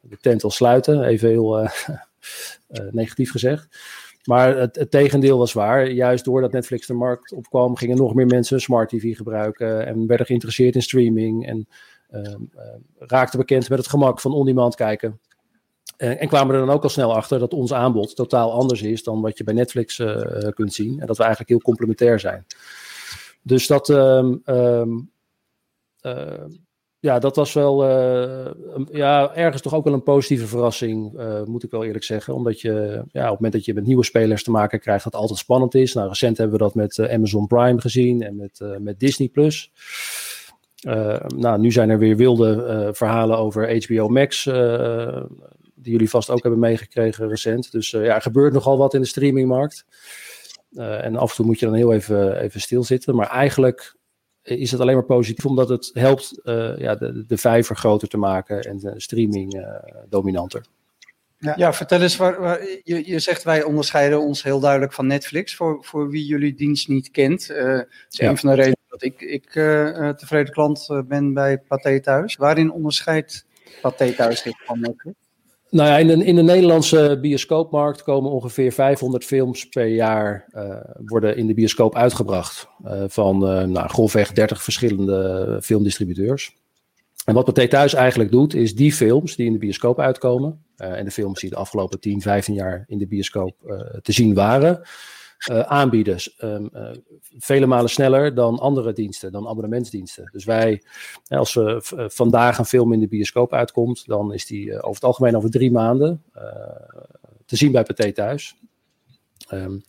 de 0.00 0.16
tent 0.20 0.44
al 0.44 0.50
sluiten. 0.50 1.04
Even 1.04 1.28
heel 1.28 1.68
negatief 2.90 3.30
gezegd. 3.30 3.68
Maar 4.24 4.56
het, 4.56 4.86
tegendeel 4.90 5.38
was 5.38 5.52
waar. 5.52 5.90
Juist 5.90 6.24
doordat 6.24 6.52
Netflix 6.52 6.86
de 6.86 6.94
markt 6.94 7.32
opkwam, 7.32 7.76
gingen 7.76 7.96
nog 7.96 8.14
meer 8.14 8.26
mensen 8.26 8.60
smart 8.60 8.88
TV 8.88 9.16
gebruiken 9.16 9.86
en 9.86 10.06
werden 10.06 10.26
geïnteresseerd 10.26 10.74
in 10.74 10.82
streaming. 10.82 11.46
En 11.46 11.68
Ehm, 12.10 12.42
ehm, 12.56 12.78
raakten 12.98 13.38
bekend 13.38 13.68
met 13.68 13.78
het 13.78 13.88
gemak 13.88 14.20
van 14.20 14.32
on-demand 14.32 14.74
kijken. 14.74 15.20
En, 15.96 16.18
en, 16.18 16.28
kwamen 16.28 16.54
er 16.54 16.66
dan 16.66 16.74
ook 16.74 16.82
al 16.82 16.88
snel 16.88 17.14
achter 17.14 17.38
dat 17.38 17.52
ons 17.52 17.72
aanbod 17.72 18.16
totaal 18.16 18.52
anders 18.52 18.82
is 18.82 19.02
dan 19.02 19.20
wat 19.20 19.38
je 19.38 19.44
bij 19.44 19.54
Netflix 19.54 20.02
kunt 20.54 20.72
zien. 20.72 21.00
En 21.00 21.06
dat 21.06 21.16
we 21.16 21.22
eigenlijk 21.22 21.50
heel 21.50 21.60
complementair 21.60 22.20
zijn. 22.20 22.46
Dus 23.42 23.66
dat, 23.66 23.88
um, 23.88 24.42
uh, 24.46 24.82
ja, 27.00 27.18
dat 27.18 27.36
was 27.36 27.52
wel 27.52 27.88
uh, 27.88 28.50
ja, 28.90 29.34
ergens 29.34 29.62
toch 29.62 29.74
ook 29.74 29.84
wel 29.84 29.92
een 29.92 30.02
positieve 30.02 30.46
verrassing, 30.46 31.20
moet 31.44 31.62
ik 31.62 31.70
wel 31.70 31.84
eerlijk 31.84 32.04
zeggen. 32.04 32.34
Omdat 32.34 32.60
je 32.60 33.04
ja, 33.12 33.22
op 33.24 33.30
het 33.30 33.34
moment 33.34 33.52
dat 33.52 33.64
je 33.64 33.74
met 33.74 33.86
nieuwe 33.86 34.04
spelers 34.04 34.42
te 34.42 34.50
maken 34.50 34.80
krijgt, 34.80 35.04
dat 35.04 35.14
altijd 35.14 35.38
spannend 35.38 35.74
is. 35.74 35.94
Nou, 35.94 36.08
recent 36.08 36.38
hebben 36.38 36.58
we 36.58 36.64
dat 36.64 36.74
met 36.74 36.98
Amazon 36.98 37.46
Prime 37.46 37.80
gezien 37.80 38.22
en 38.22 38.36
met, 38.36 38.60
met 38.78 39.00
Disney 39.00 39.28
Plus. 39.28 39.72
Uh, 40.86 41.20
nou, 41.26 41.60
nu 41.60 41.72
zijn 41.72 41.90
er 41.90 41.98
weer 41.98 42.16
wilde 42.16 42.90
verhalen 42.92 43.38
over 43.38 43.84
HBO 43.84 44.08
Max, 44.08 44.44
die 45.74 45.92
jullie 45.92 46.10
vast 46.10 46.30
ook 46.30 46.42
hebben 46.42 46.60
meegekregen 46.60 47.28
recent. 47.28 47.72
Dus 47.72 47.90
ja, 47.90 48.14
er 48.14 48.22
gebeurt 48.22 48.52
nogal 48.52 48.78
wat 48.78 48.94
in 48.94 49.00
de 49.00 49.06
streamingmarkt. 49.06 49.84
en 50.76 51.16
af 51.16 51.30
en 51.30 51.36
toe 51.36 51.46
moet 51.46 51.58
je 51.58 51.66
dan 51.66 51.74
heel 51.74 51.92
even, 51.92 52.40
even 52.40 52.60
stilzitten. 52.60 53.14
Maar 53.14 53.28
eigenlijk 53.28 53.96
is 54.42 54.70
het 54.70 54.80
alleen 54.80 54.94
maar 54.94 55.04
positief, 55.04 55.46
omdat 55.46 55.68
het 55.68 55.90
helpt 55.92 56.40
ja, 56.76 56.94
de, 56.94 57.24
de 57.26 57.36
vijver 57.36 57.76
groter 57.76 58.08
te 58.08 58.18
maken 58.18 58.62
en 58.62 58.78
de 58.78 58.92
streaming 58.96 59.66
dominanter. 60.08 60.64
Ja. 61.40 61.54
ja, 61.56 61.72
vertel 61.72 62.00
eens, 62.00 62.16
waar, 62.16 62.40
waar, 62.40 62.66
je, 62.82 63.08
je 63.08 63.18
zegt 63.18 63.42
wij 63.42 63.62
onderscheiden 63.62 64.20
ons 64.20 64.42
heel 64.42 64.60
duidelijk 64.60 64.92
van 64.92 65.06
Netflix. 65.06 65.54
Voor, 65.54 65.84
voor 65.84 66.10
wie 66.10 66.24
jullie 66.24 66.54
dienst 66.54 66.88
niet 66.88 67.10
kent, 67.10 67.50
uh, 67.50 67.78
is 68.10 68.18
ja. 68.18 68.28
een 68.28 68.38
van 68.38 68.50
de 68.50 68.54
redenen 68.54 68.78
dat 68.88 69.02
ik, 69.02 69.20
ik 69.20 69.54
uh, 69.54 70.08
tevreden 70.08 70.52
klant 70.52 70.88
ben 71.06 71.34
bij 71.34 71.58
Pathé 71.58 72.00
Thuis. 72.00 72.36
Waarin 72.36 72.72
onderscheidt 72.72 73.46
Pathé 73.80 74.12
Thuis 74.12 74.42
zich 74.42 74.64
van 74.64 74.80
Netflix? 74.80 75.16
Nou 75.70 75.88
ja, 75.88 75.98
in 75.98 76.06
de, 76.06 76.24
in 76.24 76.34
de 76.34 76.42
Nederlandse 76.42 77.18
bioscoopmarkt 77.20 78.02
komen 78.02 78.30
ongeveer 78.30 78.72
500 78.72 79.24
films 79.24 79.68
per 79.68 79.86
jaar 79.86 80.46
uh, 80.54 80.76
worden 81.04 81.36
in 81.36 81.46
de 81.46 81.54
bioscoop 81.54 81.96
uitgebracht. 81.96 82.68
Uh, 82.84 83.04
van 83.06 83.34
uh, 83.34 83.64
nou, 83.64 83.88
grofweg 83.88 84.32
30 84.32 84.62
verschillende 84.62 85.58
filmdistributeurs. 85.62 86.56
En 87.24 87.34
wat 87.34 87.44
Pathé 87.44 87.68
Thuis 87.68 87.94
eigenlijk 87.94 88.30
doet, 88.30 88.54
is 88.54 88.74
die 88.74 88.92
films 88.92 89.36
die 89.36 89.46
in 89.46 89.52
de 89.52 89.58
bioscoop 89.58 90.00
uitkomen, 90.00 90.64
en 90.76 91.04
de 91.04 91.10
films 91.10 91.40
die 91.40 91.50
de 91.50 91.56
afgelopen 91.56 92.00
10, 92.00 92.20
15 92.20 92.54
jaar 92.54 92.84
in 92.86 92.98
de 92.98 93.06
bioscoop 93.06 93.54
te 94.02 94.12
zien 94.12 94.34
waren, 94.34 94.82
aanbieden. 95.48 96.18
Um, 96.44 96.70
vele 97.38 97.66
malen 97.66 97.90
sneller 97.90 98.34
dan 98.34 98.58
andere 98.58 98.92
diensten, 98.92 99.32
dan 99.32 99.48
abonnementsdiensten. 99.48 100.28
Dus 100.32 100.44
wij, 100.44 100.82
als 101.28 101.54
we 101.54 101.80
vandaag 102.12 102.58
een 102.58 102.64
film 102.64 102.92
in 102.92 103.00
de 103.00 103.08
bioscoop 103.08 103.52
uitkomt, 103.52 104.06
dan 104.06 104.32
is 104.32 104.46
die 104.46 104.72
over 104.76 104.94
het 104.94 105.04
algemeen 105.04 105.36
over 105.36 105.50
drie 105.50 105.70
maanden 105.70 106.22
te 107.46 107.56
zien 107.56 107.72
bij 107.72 107.82
Pathé 107.82 108.12
Thuis. 108.12 108.54
Um, 109.52 109.82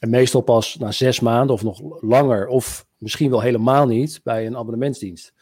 en 0.00 0.10
meestal 0.10 0.40
pas 0.40 0.76
na 0.76 0.92
zes 0.92 1.20
maanden 1.20 1.54
of 1.54 1.62
nog 1.62 2.02
langer, 2.02 2.46
of 2.46 2.86
misschien 2.98 3.30
wel 3.30 3.40
helemaal 3.40 3.86
niet, 3.86 4.20
bij 4.24 4.46
een 4.46 4.56
abonnementsdienst. 4.56 5.32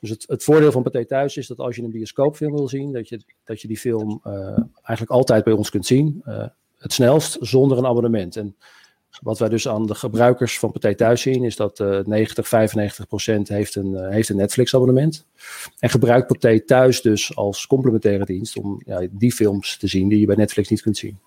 Dus 0.00 0.10
het, 0.10 0.24
het 0.26 0.44
voordeel 0.44 0.72
van 0.72 0.82
Pathé 0.82 1.04
Thuis 1.04 1.36
is 1.36 1.46
dat 1.46 1.58
als 1.58 1.76
je 1.76 1.82
een 1.82 1.90
bioscoopfilm 1.90 2.52
wil 2.52 2.68
zien, 2.68 2.92
dat 2.92 3.08
je, 3.08 3.20
dat 3.44 3.60
je 3.60 3.68
die 3.68 3.78
film 3.78 4.20
uh, 4.24 4.58
eigenlijk 4.72 5.10
altijd 5.10 5.44
bij 5.44 5.52
ons 5.52 5.70
kunt 5.70 5.86
zien. 5.86 6.22
Uh, 6.26 6.46
het 6.78 6.92
snelst 6.92 7.36
zonder 7.40 7.78
een 7.78 7.86
abonnement. 7.86 8.36
En 8.36 8.56
wat 9.22 9.38
wij 9.38 9.48
dus 9.48 9.68
aan 9.68 9.86
de 9.86 9.94
gebruikers 9.94 10.58
van 10.58 10.72
Pathé 10.72 10.94
Thuis 10.94 11.20
zien, 11.20 11.44
is 11.44 11.56
dat 11.56 11.78
uh, 11.78 11.98
90, 12.04 12.48
95 12.48 13.06
procent 13.06 13.48
heeft 13.48 13.74
een, 13.74 14.12
heeft 14.12 14.28
een 14.28 14.36
Netflix-abonnement. 14.36 15.26
En 15.78 15.90
gebruikt 15.90 16.26
Pathé 16.26 16.60
Thuis 16.60 17.02
dus 17.02 17.36
als 17.36 17.66
complementaire 17.66 18.24
dienst 18.24 18.56
om 18.56 18.82
ja, 18.84 19.06
die 19.10 19.32
films 19.32 19.76
te 19.76 19.86
zien 19.86 20.08
die 20.08 20.20
je 20.20 20.26
bij 20.26 20.36
Netflix 20.36 20.68
niet 20.68 20.82
kunt 20.82 20.96
zien. 20.96 21.18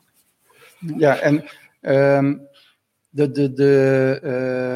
Ja, 0.98 1.20
en 1.20 1.44
um, 1.82 2.48
de, 3.10 3.32
de, 3.32 3.54
de, 3.54 4.20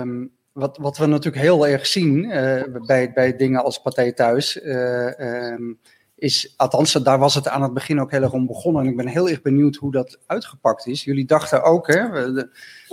uh, 0.05 0.25
wat, 0.51 0.77
wat 0.77 0.97
we 0.97 1.05
natuurlijk 1.05 1.43
heel 1.43 1.67
erg 1.67 1.87
zien 1.87 2.23
uh, 2.23 2.63
bij, 2.85 3.13
bij 3.13 3.35
dingen 3.35 3.63
als 3.63 3.81
Pathé 3.81 4.13
Thuis, 4.13 4.61
uh, 4.63 5.51
um, 5.51 5.79
is, 6.23 6.53
althans 6.57 6.91
daar 6.91 7.19
was 7.19 7.35
het 7.35 7.47
aan 7.47 7.61
het 7.61 7.73
begin 7.73 8.01
ook 8.01 8.11
heel 8.11 8.21
erg 8.21 8.31
om 8.31 8.45
begonnen. 8.45 8.81
En 8.81 8.89
ik 8.89 8.97
ben 8.97 9.07
heel 9.07 9.29
erg 9.29 9.41
benieuwd 9.41 9.75
hoe 9.75 9.91
dat 9.91 10.19
uitgepakt 10.25 10.87
is. 10.87 11.03
Jullie 11.03 11.25
dachten 11.25 11.63
ook, 11.63 11.87
hè, 11.87 12.33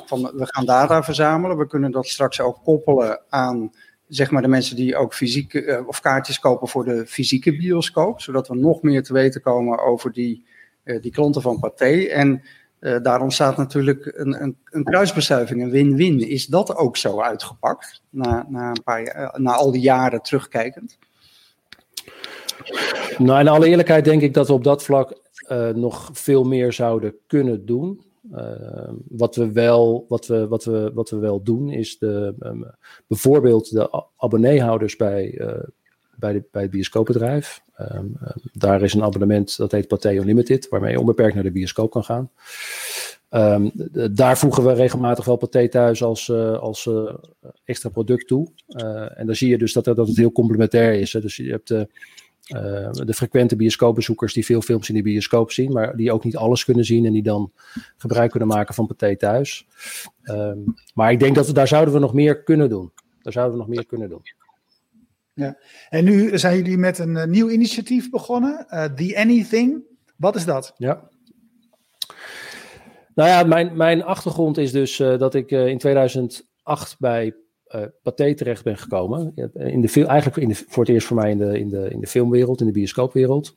van, 0.06 0.22
we 0.22 0.46
gaan 0.46 0.64
data 0.64 1.02
verzamelen, 1.02 1.56
we 1.56 1.66
kunnen 1.66 1.90
dat 1.90 2.06
straks 2.06 2.40
ook 2.40 2.58
koppelen 2.64 3.20
aan 3.28 3.72
zeg 4.08 4.30
maar 4.30 4.42
de 4.42 4.48
mensen 4.48 4.76
die 4.76 4.96
ook 4.96 5.14
fysiek 5.14 5.54
uh, 5.54 5.88
of 5.88 6.00
kaartjes 6.00 6.38
kopen 6.38 6.68
voor 6.68 6.84
de 6.84 7.06
fysieke 7.06 7.56
bioscoop, 7.56 8.20
zodat 8.20 8.48
we 8.48 8.56
nog 8.56 8.82
meer 8.82 9.02
te 9.02 9.12
weten 9.12 9.40
komen 9.40 9.78
over 9.78 10.12
die, 10.12 10.44
uh, 10.84 11.02
die 11.02 11.12
klanten 11.12 11.42
van 11.42 11.58
Pathé. 11.58 12.06
En 12.06 12.42
uh, 12.80 12.96
daar 13.02 13.20
ontstaat 13.20 13.56
natuurlijk 13.56 14.12
een, 14.16 14.42
een, 14.42 14.56
een 14.64 14.84
kruisbestuiving, 14.84 15.62
een 15.62 15.70
win-win. 15.70 16.28
Is 16.28 16.46
dat 16.46 16.76
ook 16.76 16.96
zo 16.96 17.20
uitgepakt, 17.20 18.02
na, 18.08 18.46
na, 18.48 18.68
een 18.68 18.82
paar, 18.82 19.34
na 19.36 19.52
al 19.52 19.70
die 19.70 19.82
jaren 19.82 20.22
terugkijkend? 20.22 20.98
Nou, 23.18 23.40
in 23.40 23.48
alle 23.48 23.66
eerlijkheid 23.66 24.04
denk 24.04 24.22
ik 24.22 24.34
dat 24.34 24.46
we 24.46 24.52
op 24.52 24.64
dat 24.64 24.82
vlak 24.82 25.20
uh, 25.48 25.68
nog 25.68 26.10
veel 26.12 26.44
meer 26.44 26.72
zouden 26.72 27.14
kunnen 27.26 27.66
doen. 27.66 28.00
wat, 29.08 29.36
we 29.36 29.52
wel, 29.52 30.04
wat, 30.08 30.26
we, 30.26 30.48
wat, 30.48 30.64
we, 30.64 30.90
wat 30.94 31.10
we 31.10 31.16
wel 31.16 31.42
doen, 31.42 31.70
is 31.70 31.98
de, 31.98 32.34
um, 32.40 32.66
bijvoorbeeld 33.06 33.70
de 33.70 34.04
abonneehouders 34.16 34.96
bij, 34.96 35.40
bij, 36.16 36.32
de, 36.32 36.44
bij 36.50 36.62
het 36.62 36.70
bioscoopbedrijf. 36.70 37.62
Um, 37.80 38.16
daar 38.52 38.82
is 38.82 38.94
een 38.94 39.02
abonnement 39.02 39.56
dat 39.56 39.72
heet 39.72 39.88
Pathé 39.88 40.10
Unlimited, 40.10 40.68
waarmee 40.68 40.92
je 40.92 41.00
onbeperkt 41.00 41.34
naar 41.34 41.42
de 41.42 41.50
bioscoop 41.50 41.90
kan 41.90 42.04
gaan. 42.04 42.30
Daar 44.12 44.38
voegen 44.38 44.64
we 44.64 44.72
regelmatig 44.72 45.24
wel 45.24 45.36
Pathé 45.36 45.68
thuis 45.68 46.02
als, 46.02 46.30
als 46.60 46.90
extra 47.64 47.88
product 47.88 48.26
toe. 48.26 48.48
En 49.14 49.26
dan 49.26 49.34
zie 49.34 49.48
je 49.48 49.58
dus 49.58 49.72
dat, 49.72 49.84
dat 49.84 49.96
het 50.08 50.16
heel 50.16 50.32
complementair 50.32 50.94
is. 50.94 51.12
Hè. 51.12 51.20
Dus 51.20 51.36
je 51.36 51.50
hebt 51.50 51.74
de, 52.46 53.04
de 53.04 53.14
frequente 53.14 53.56
bioscoopbezoekers 53.56 54.32
die 54.32 54.44
veel 54.44 54.60
films 54.60 54.88
in 54.88 54.94
de 54.94 55.02
bioscoop 55.02 55.50
zien, 55.50 55.72
maar 55.72 55.96
die 55.96 56.12
ook 56.12 56.24
niet 56.24 56.36
alles 56.36 56.64
kunnen 56.64 56.84
zien 56.84 57.06
en 57.06 57.12
die 57.12 57.22
dan 57.22 57.52
gebruik 57.96 58.30
kunnen 58.30 58.48
maken 58.48 58.74
van 58.74 58.86
Pathé 58.86 59.16
thuis. 59.16 59.66
Um, 60.22 60.74
maar 60.94 61.12
ik 61.12 61.20
denk 61.20 61.34
dat 61.34 61.46
we, 61.46 61.52
daar 61.52 61.68
zouden 61.68 61.94
we 61.94 62.00
nog 62.00 62.14
meer 62.14 62.42
kunnen 62.42 62.68
doen. 62.68 62.92
Daar 63.22 63.32
zouden 63.32 63.54
we 63.54 63.60
nog 63.64 63.74
meer 63.74 63.86
kunnen 63.86 64.08
doen. 64.08 64.22
Ja. 65.34 65.58
En 65.88 66.04
nu 66.04 66.38
zijn 66.38 66.56
jullie 66.56 66.78
met 66.78 66.98
een 66.98 67.16
uh, 67.16 67.24
nieuw 67.24 67.48
initiatief 67.48 68.10
begonnen, 68.10 68.66
uh, 68.70 68.84
The 68.84 69.18
Anything. 69.18 69.82
Wat 70.16 70.36
is 70.36 70.44
dat? 70.44 70.74
Ja. 70.76 71.08
Nou 73.14 73.28
ja, 73.28 73.42
mijn, 73.42 73.76
mijn 73.76 74.02
achtergrond 74.02 74.58
is 74.58 74.72
dus 74.72 74.96
dat 74.96 75.34
ik 75.34 75.50
in 75.50 75.78
2008 75.78 76.96
bij 76.98 77.34
Pathé 78.02 78.34
terecht 78.34 78.64
ben 78.64 78.78
gekomen. 78.78 79.32
In 79.54 79.80
de, 79.80 80.06
eigenlijk 80.06 80.36
in 80.36 80.54
voor 80.54 80.84
het 80.84 80.92
eerst 80.92 81.06
voor 81.06 81.16
mij 81.16 81.30
in 81.30 81.38
de, 81.38 81.58
in, 81.58 81.68
de, 81.68 81.90
in 81.90 82.00
de 82.00 82.06
filmwereld, 82.06 82.60
in 82.60 82.66
de 82.66 82.72
bioscoopwereld. 82.72 83.56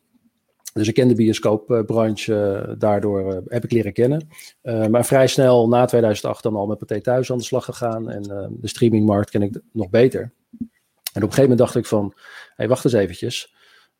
Dus 0.73 0.87
ik 0.87 0.93
ken 0.93 1.07
de 1.07 1.15
bioscoopbranche, 1.15 2.75
daardoor 2.77 3.43
heb 3.47 3.63
ik 3.63 3.71
leren 3.71 3.93
kennen. 3.93 4.27
maar 4.61 5.05
vrij 5.05 5.27
snel 5.27 5.67
na 5.67 5.85
2008 5.85 6.43
dan 6.43 6.55
al 6.55 6.67
met 6.67 6.77
Pathé 6.77 7.01
thuis 7.01 7.31
aan 7.31 7.37
de 7.37 7.43
slag 7.43 7.65
gegaan. 7.65 8.09
En 8.09 8.21
de 8.59 8.67
streamingmarkt 8.67 9.29
ken 9.29 9.41
ik 9.41 9.59
nog 9.71 9.89
beter. 9.89 10.33
En 11.13 11.23
op 11.23 11.29
een 11.29 11.33
gegeven 11.33 11.41
moment 11.41 11.59
dacht 11.59 11.75
ik 11.75 11.85
van, 11.85 12.13
hey, 12.55 12.67
wacht 12.67 12.83
eens 12.85 12.93
eventjes. 12.93 13.55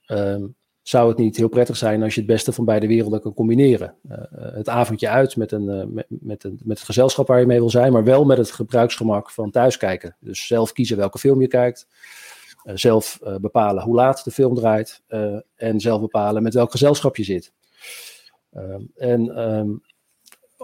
Um, 0.07 0.55
zou 0.83 1.09
het 1.09 1.17
niet 1.17 1.37
heel 1.37 1.47
prettig 1.47 1.77
zijn 1.77 2.03
als 2.03 2.13
je 2.13 2.19
het 2.19 2.29
beste 2.29 2.51
van 2.51 2.65
beide 2.65 2.87
werelden 2.87 3.21
kan 3.21 3.33
combineren? 3.33 3.95
Uh, 4.11 4.17
het 4.31 4.69
avondje 4.69 5.09
uit 5.09 5.35
met, 5.35 5.51
een, 5.51 5.93
uh, 5.95 6.03
met, 6.07 6.43
een, 6.43 6.59
met 6.63 6.77
het 6.77 6.85
gezelschap 6.85 7.27
waar 7.27 7.39
je 7.39 7.45
mee 7.45 7.59
wil 7.59 7.69
zijn, 7.69 7.91
maar 7.91 8.03
wel 8.03 8.25
met 8.25 8.37
het 8.37 8.51
gebruiksgemak 8.51 9.31
van 9.31 9.51
thuiskijken. 9.51 10.15
Dus 10.19 10.47
zelf 10.47 10.71
kiezen 10.71 10.97
welke 10.97 11.19
film 11.19 11.41
je 11.41 11.47
kijkt. 11.47 11.87
Zelf 12.63 13.19
bepalen 13.41 13.83
hoe 13.83 13.95
laat 13.95 14.23
de 14.23 14.31
film 14.31 14.55
draait. 14.55 15.03
en 15.55 15.79
zelf 15.79 16.01
bepalen 16.01 16.43
met 16.43 16.53
welk 16.53 16.71
gezelschap 16.71 17.15
je 17.15 17.23
zit. 17.23 17.53
Ehm, 18.53 18.81
en 18.95 19.39
um, 19.39 19.81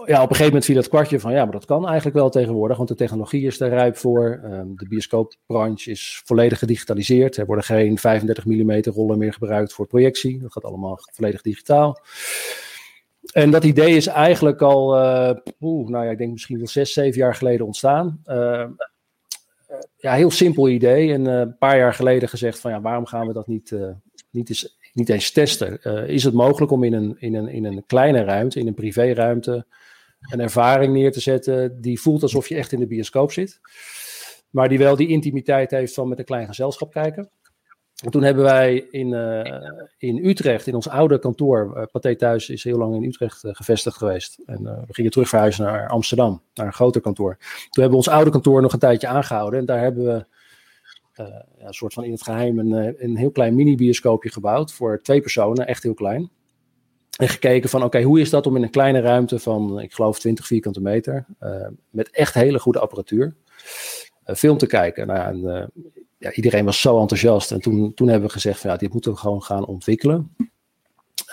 ja, 0.06 0.16
op 0.16 0.28
een 0.30 0.36
gegeven 0.36 0.44
moment 0.44 0.64
viel 0.64 0.76
het 0.76 0.88
kwartje 0.88 1.20
van 1.20 1.32
ja, 1.32 1.42
maar 1.42 1.52
dat 1.52 1.64
kan 1.64 1.86
eigenlijk 1.86 2.16
wel 2.16 2.30
tegenwoordig, 2.30 2.76
want 2.76 2.88
de 2.88 2.94
technologie 2.94 3.46
is 3.46 3.60
er 3.60 3.68
rijp 3.68 3.96
voor. 3.96 4.40
Um, 4.44 4.76
de 4.76 4.88
bioscoopbranche 4.88 5.90
is 5.90 6.22
volledig 6.24 6.58
gedigitaliseerd. 6.58 7.36
Er 7.36 7.46
worden 7.46 7.64
geen 7.64 7.98
35 7.98 8.44
mm 8.44 8.80
rollen 8.82 9.18
meer 9.18 9.32
gebruikt 9.32 9.72
voor 9.72 9.86
projectie. 9.86 10.38
Dat 10.38 10.52
gaat 10.52 10.64
allemaal 10.64 10.98
volledig 11.12 11.42
digitaal. 11.42 12.00
En 13.32 13.50
dat 13.50 13.64
idee 13.64 13.96
is 13.96 14.06
eigenlijk 14.06 14.62
al, 14.62 14.86
oeh, 15.60 15.88
nou 15.88 16.04
ja, 16.04 16.10
ik 16.10 16.18
denk 16.18 16.32
misschien 16.32 16.58
wel 16.58 16.66
zes, 16.66 16.92
zeven 16.92 17.18
jaar 17.18 17.34
geleden 17.34 17.66
ontstaan. 17.66 18.22
Uh, 18.26 18.66
ja, 19.96 20.14
heel 20.14 20.30
simpel 20.30 20.68
idee. 20.68 21.12
En 21.12 21.24
uh, 21.24 21.38
een 21.38 21.58
paar 21.58 21.76
jaar 21.76 21.94
geleden 21.94 22.28
gezegd 22.28 22.60
van 22.60 22.70
ja, 22.70 22.80
waarom 22.80 23.06
gaan 23.06 23.26
we 23.26 23.32
dat 23.32 23.46
niet, 23.46 23.76
niet, 24.30 24.48
eens, 24.48 24.78
niet 24.92 25.08
eens 25.08 25.30
testen? 25.30 25.82
is 26.08 26.24
het 26.24 26.34
mogelijk 26.34 26.72
om 26.72 26.84
in 26.84 26.92
een, 26.92 27.16
in, 27.18 27.34
een, 27.34 27.48
in 27.48 27.64
een 27.64 27.84
kleine 27.86 28.24
ruimte, 28.24 28.58
in 28.58 28.66
een 28.66 28.74
privéruimte, 28.74 29.66
een 30.20 30.40
ervaring 30.40 30.92
neer 30.92 31.12
te 31.12 31.20
zetten 31.20 31.80
die 31.80 32.00
voelt 32.00 32.22
alsof 32.22 32.48
je 32.48 32.54
echt 32.54 32.72
in 32.72 32.80
de 32.80 32.86
bioscoop 32.86 33.32
zit. 33.32 33.60
Maar 34.50 34.68
die 34.68 34.78
wel 34.78 34.96
die 34.96 35.08
intimiteit 35.08 35.70
heeft 35.70 35.94
van 35.94 36.08
met 36.08 36.18
een 36.18 36.24
klein 36.24 36.46
gezelschap 36.46 36.92
kijken. 36.92 37.30
En 38.04 38.10
toen 38.10 38.22
hebben 38.22 38.44
wij 38.44 38.86
in, 38.90 39.12
uh, 39.12 39.42
in 39.98 40.26
Utrecht, 40.26 40.66
in 40.66 40.74
ons 40.74 40.88
oude 40.88 41.18
kantoor, 41.18 41.72
uh, 41.76 41.82
Pathé 41.92 42.16
Thuis 42.16 42.48
is 42.48 42.64
heel 42.64 42.78
lang 42.78 42.94
in 42.94 43.04
Utrecht 43.04 43.40
gevestigd 43.42 43.96
geweest. 43.96 44.38
En 44.46 44.62
we 44.62 44.94
gingen 44.94 45.10
terug 45.10 45.28
verhuizen 45.28 45.64
naar 45.64 45.88
Amsterdam, 45.88 46.42
naar 46.54 46.66
een 46.66 46.72
groter 46.72 47.00
kantoor. 47.00 47.36
Toen 47.38 47.82
hebben 47.82 47.90
we 47.90 47.96
ons 47.96 48.08
oude 48.08 48.30
kantoor 48.30 48.62
nog 48.62 48.72
een 48.72 48.78
tijdje 48.78 49.06
aangehouden. 49.08 49.60
En 49.60 49.66
daar 49.66 49.80
hebben 49.80 50.04
we 50.04 50.26
een 51.58 51.74
soort 51.74 51.92
van 51.92 52.04
in 52.04 52.12
het 52.12 52.22
geheim 52.22 52.58
een, 52.58 52.94
een 53.04 53.16
heel 53.16 53.30
klein 53.30 53.54
mini-bioscoopje 53.54 54.30
gebouwd 54.30 54.72
voor 54.72 55.00
twee 55.02 55.20
personen, 55.20 55.66
echt 55.66 55.82
heel 55.82 55.94
klein. 55.94 56.30
En 57.16 57.28
gekeken 57.28 57.70
van, 57.70 57.82
oké, 57.84 58.02
hoe 58.02 58.20
is 58.20 58.30
dat 58.30 58.46
om 58.46 58.56
in 58.56 58.62
een 58.62 58.70
kleine 58.70 59.00
ruimte 59.00 59.38
van, 59.38 59.80
ik 59.80 59.92
geloof, 59.92 60.18
20 60.18 60.46
vierkante 60.46 60.80
meter, 60.80 61.26
uh, 61.40 61.66
met 61.90 62.10
echt 62.10 62.34
hele 62.34 62.58
goede 62.58 62.78
apparatuur, 62.78 63.34
uh, 64.26 64.34
film 64.34 64.58
te 64.58 64.66
kijken. 64.66 65.06
Nou, 65.06 65.18
en, 65.20 65.70
ja, 66.18 66.32
iedereen 66.32 66.64
was 66.64 66.80
zo 66.80 67.00
enthousiast. 67.00 67.50
En 67.50 67.60
toen, 67.60 67.94
toen 67.94 68.08
hebben 68.08 68.26
we 68.26 68.34
gezegd, 68.34 68.60
van, 68.60 68.70
ja, 68.70 68.76
dit 68.76 68.92
moeten 68.92 69.12
we 69.12 69.18
gewoon 69.18 69.42
gaan 69.42 69.66
ontwikkelen. 69.66 70.34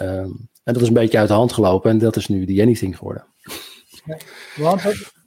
Um, 0.02 0.50
en 0.64 0.74
dat 0.74 0.82
is 0.82 0.88
een 0.88 0.94
beetje 0.94 1.18
uit 1.18 1.28
de 1.28 1.34
hand 1.34 1.54
gelopen 1.54 1.92
en 1.92 1.98
dat 1.98 2.16
is 2.16 2.28
nu 2.28 2.46
die 2.46 2.62
Anything 2.62 2.98
geworden. 2.98 3.26
Ja, 4.56 4.78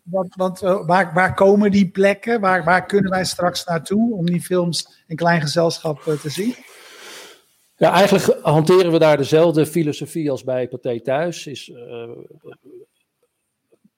want, 0.04 0.34
want 0.34 0.60
waar, 0.86 1.34
komen 1.34 1.70
die 1.70 1.90
plekken? 1.90 2.40
Waar, 2.40 2.64
waar 2.64 2.86
kunnen 2.86 3.10
wij 3.10 3.24
straks 3.24 3.64
naartoe 3.64 4.14
om 4.14 4.26
die 4.26 4.40
films 4.40 5.04
in 5.06 5.16
klein 5.16 5.40
gezelschap 5.40 6.02
te 6.02 6.30
zien? 6.30 6.54
Ja, 7.76 7.92
eigenlijk 7.92 8.38
hanteren 8.42 8.92
we 8.92 8.98
daar 8.98 9.16
dezelfde 9.16 9.66
filosofie 9.66 10.30
als 10.30 10.44
bij 10.44 10.68
Pathé 10.68 11.00
Thuis. 11.00 11.46
Is, 11.46 11.68
uh, 11.68 12.10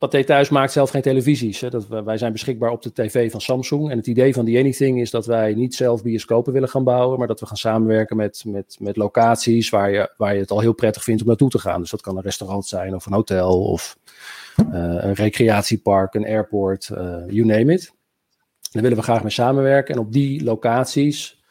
Pathé 0.03 0.25
Thuis 0.25 0.49
maakt 0.49 0.73
zelf 0.73 0.91
geen 0.91 1.03
televisies. 1.03 1.61
Hè. 1.61 1.71
Dat, 1.71 1.87
wij 1.87 2.19
zijn 2.19 2.33
beschikbaar 2.33 2.71
op 2.71 2.83
de 2.83 2.93
tv 2.93 3.31
van 3.31 3.41
Samsung. 3.41 3.91
En 3.91 3.97
het 3.97 4.07
idee 4.07 4.35
van 4.35 4.45
The 4.45 4.59
Anything 4.59 5.01
is 5.01 5.11
dat 5.11 5.27
wij 5.27 5.55
niet 5.55 5.75
zelf 5.75 6.03
bioscopen 6.03 6.53
willen 6.53 6.69
gaan 6.69 6.85
bouwen, 6.85 7.19
maar 7.19 7.27
dat 7.27 7.41
we 7.41 7.47
gaan 7.47 7.57
samenwerken 7.57 8.17
met, 8.17 8.43
met, 8.47 8.77
met 8.81 8.97
locaties 8.97 9.71
waar 9.71 9.91
je, 9.91 10.13
waar 10.17 10.35
je 10.35 10.41
het 10.41 10.51
al 10.51 10.61
heel 10.61 10.73
prettig 10.73 11.05
vindt 11.05 11.21
om 11.23 11.27
naartoe 11.27 11.51
te 11.51 11.59
gaan. 11.59 11.81
Dus 11.81 11.91
dat 11.91 12.01
kan 12.01 12.17
een 12.17 12.23
restaurant 12.23 12.67
zijn 12.67 12.95
of 12.95 13.07
een 13.07 13.13
hotel 13.13 13.63
of 13.63 13.99
uh, 14.57 14.67
een 14.75 15.15
recreatiepark, 15.15 16.15
een 16.15 16.27
airport, 16.27 16.91
uh, 16.93 16.99
you 17.27 17.47
name 17.47 17.73
it. 17.73 17.93
Daar 18.73 18.83
willen 18.83 18.99
we 18.99 19.05
graag 19.05 19.23
mee 19.23 19.31
samenwerken. 19.31 19.95
En 19.95 20.01
op 20.01 20.13
die 20.13 20.45
locaties 20.45 21.43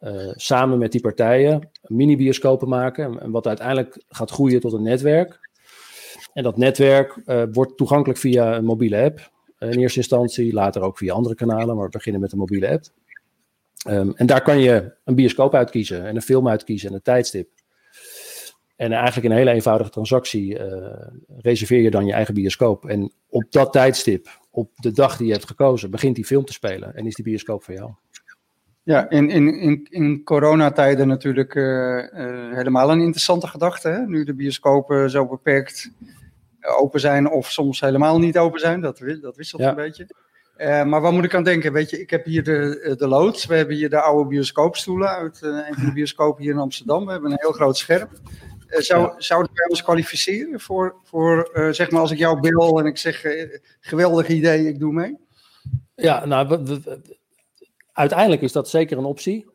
uh, 0.00 0.30
samen 0.34 0.78
met 0.78 0.92
die 0.92 1.00
partijen 1.00 1.70
mini-bioscopen 1.82 2.68
maken. 2.68 3.20
En 3.20 3.30
wat 3.30 3.46
uiteindelijk 3.46 4.02
gaat 4.08 4.30
groeien 4.30 4.60
tot 4.60 4.72
een 4.72 4.82
netwerk. 4.82 5.49
En 6.40 6.46
dat 6.46 6.56
netwerk 6.56 7.16
wordt 7.52 7.76
toegankelijk 7.76 8.18
via 8.18 8.56
een 8.56 8.64
mobiele 8.64 9.02
app. 9.02 9.30
in 9.58 9.78
eerste 9.78 9.98
instantie, 9.98 10.52
later 10.52 10.82
ook 10.82 10.98
via 10.98 11.12
andere 11.12 11.34
kanalen, 11.34 11.76
maar 11.76 11.84
we 11.84 11.90
beginnen 11.90 12.20
met 12.20 12.32
een 12.32 12.38
mobiele 12.38 12.70
app. 12.70 12.84
Ehm, 13.86 14.10
en 14.14 14.26
daar 14.26 14.42
kan 14.42 14.60
je 14.60 14.92
een 15.04 15.14
bioscoop 15.14 15.54
uitkiezen 15.54 16.06
en 16.06 16.16
een 16.16 16.22
film 16.22 16.48
uitkiezen 16.48 16.88
en 16.88 16.94
een 16.94 17.02
tijdstip. 17.02 17.48
En 18.76 18.92
eigenlijk 18.92 19.26
een 19.26 19.36
hele 19.36 19.50
eenvoudige 19.50 19.90
transactie 19.90 20.58
uh, 20.58 20.66
reserveer 21.38 21.80
je 21.80 21.90
dan 21.90 22.06
je 22.06 22.12
eigen 22.12 22.34
bioscoop. 22.34 22.84
En 22.84 23.12
op 23.28 23.44
dat 23.52 23.72
tijdstip, 23.72 24.28
op 24.50 24.70
de 24.74 24.92
dag 24.92 25.16
die 25.16 25.26
je 25.26 25.32
hebt 25.32 25.46
gekozen, 25.46 25.90
begint 25.90 26.14
die 26.16 26.24
film 26.24 26.44
te 26.44 26.52
spelen 26.52 26.94
en 26.94 27.06
is 27.06 27.14
die 27.14 27.24
bioscoop 27.24 27.62
voor 27.62 27.74
jou. 27.74 27.90
Ja, 28.82 29.10
in, 29.10 29.30
in, 29.30 29.60
in, 29.60 29.86
in 29.90 30.24
coronatijden 30.24 31.08
natuurlijk 31.08 31.54
helemaal 32.54 32.90
een 32.90 33.00
interessante 33.00 33.46
gedachte. 33.46 33.88
Hè? 33.88 34.06
Nu 34.06 34.24
de 34.24 34.34
bioscopen 34.34 35.10
zo 35.10 35.26
beperkt 35.26 35.90
open 36.60 37.00
zijn 37.00 37.30
of 37.30 37.50
soms 37.50 37.80
helemaal 37.80 38.18
niet 38.18 38.38
open 38.38 38.60
zijn. 38.60 38.80
Dat, 38.80 39.02
dat 39.20 39.36
wisselt 39.36 39.62
een 39.62 39.74
beetje. 39.74 40.06
Uh, 40.56 40.84
maar 40.84 41.00
wat 41.00 41.12
moet 41.12 41.24
ik 41.24 41.34
aan 41.34 41.42
denken? 41.42 41.72
Weet 41.72 41.90
je, 41.90 42.00
ik 42.00 42.10
heb 42.10 42.24
hier 42.24 42.44
de, 42.44 42.94
de 42.98 43.08
loods. 43.08 43.46
We 43.46 43.54
hebben 43.54 43.76
hier 43.76 43.90
de 43.90 44.00
oude 44.00 44.28
bioscoopstoelen 44.28 45.08
uit 45.08 45.40
uh, 45.44 45.68
een 45.68 45.74
van 45.74 45.84
de 45.84 45.92
bioscopen 45.92 46.42
hier 46.42 46.52
in 46.52 46.58
Amsterdam. 46.58 47.04
We 47.06 47.12
hebben 47.12 47.30
een 47.30 47.40
heel 47.40 47.52
groot 47.52 47.78
scherm. 47.78 48.08
Uh, 48.68 48.78
zou, 48.78 49.12
zouden 49.16 49.52
wij 49.54 49.68
ons 49.68 49.82
kwalificeren 49.82 50.60
voor, 50.60 50.96
voor 51.04 51.50
zeg 51.70 51.90
maar, 51.90 52.00
als 52.00 52.10
ik 52.10 52.18
jou 52.18 52.40
bel 52.40 52.78
en 52.78 52.86
ik 52.86 52.98
zeg, 52.98 53.24
geweldig 53.80 54.28
idee, 54.28 54.66
ik 54.66 54.78
doe 54.78 54.92
mee? 54.92 55.18
Ja, 55.94 56.24
nou, 56.24 56.80
uiteindelijk 57.92 58.42
is 58.42 58.52
dat 58.52 58.68
zeker 58.68 58.98
een 58.98 59.04
optie. 59.04 59.50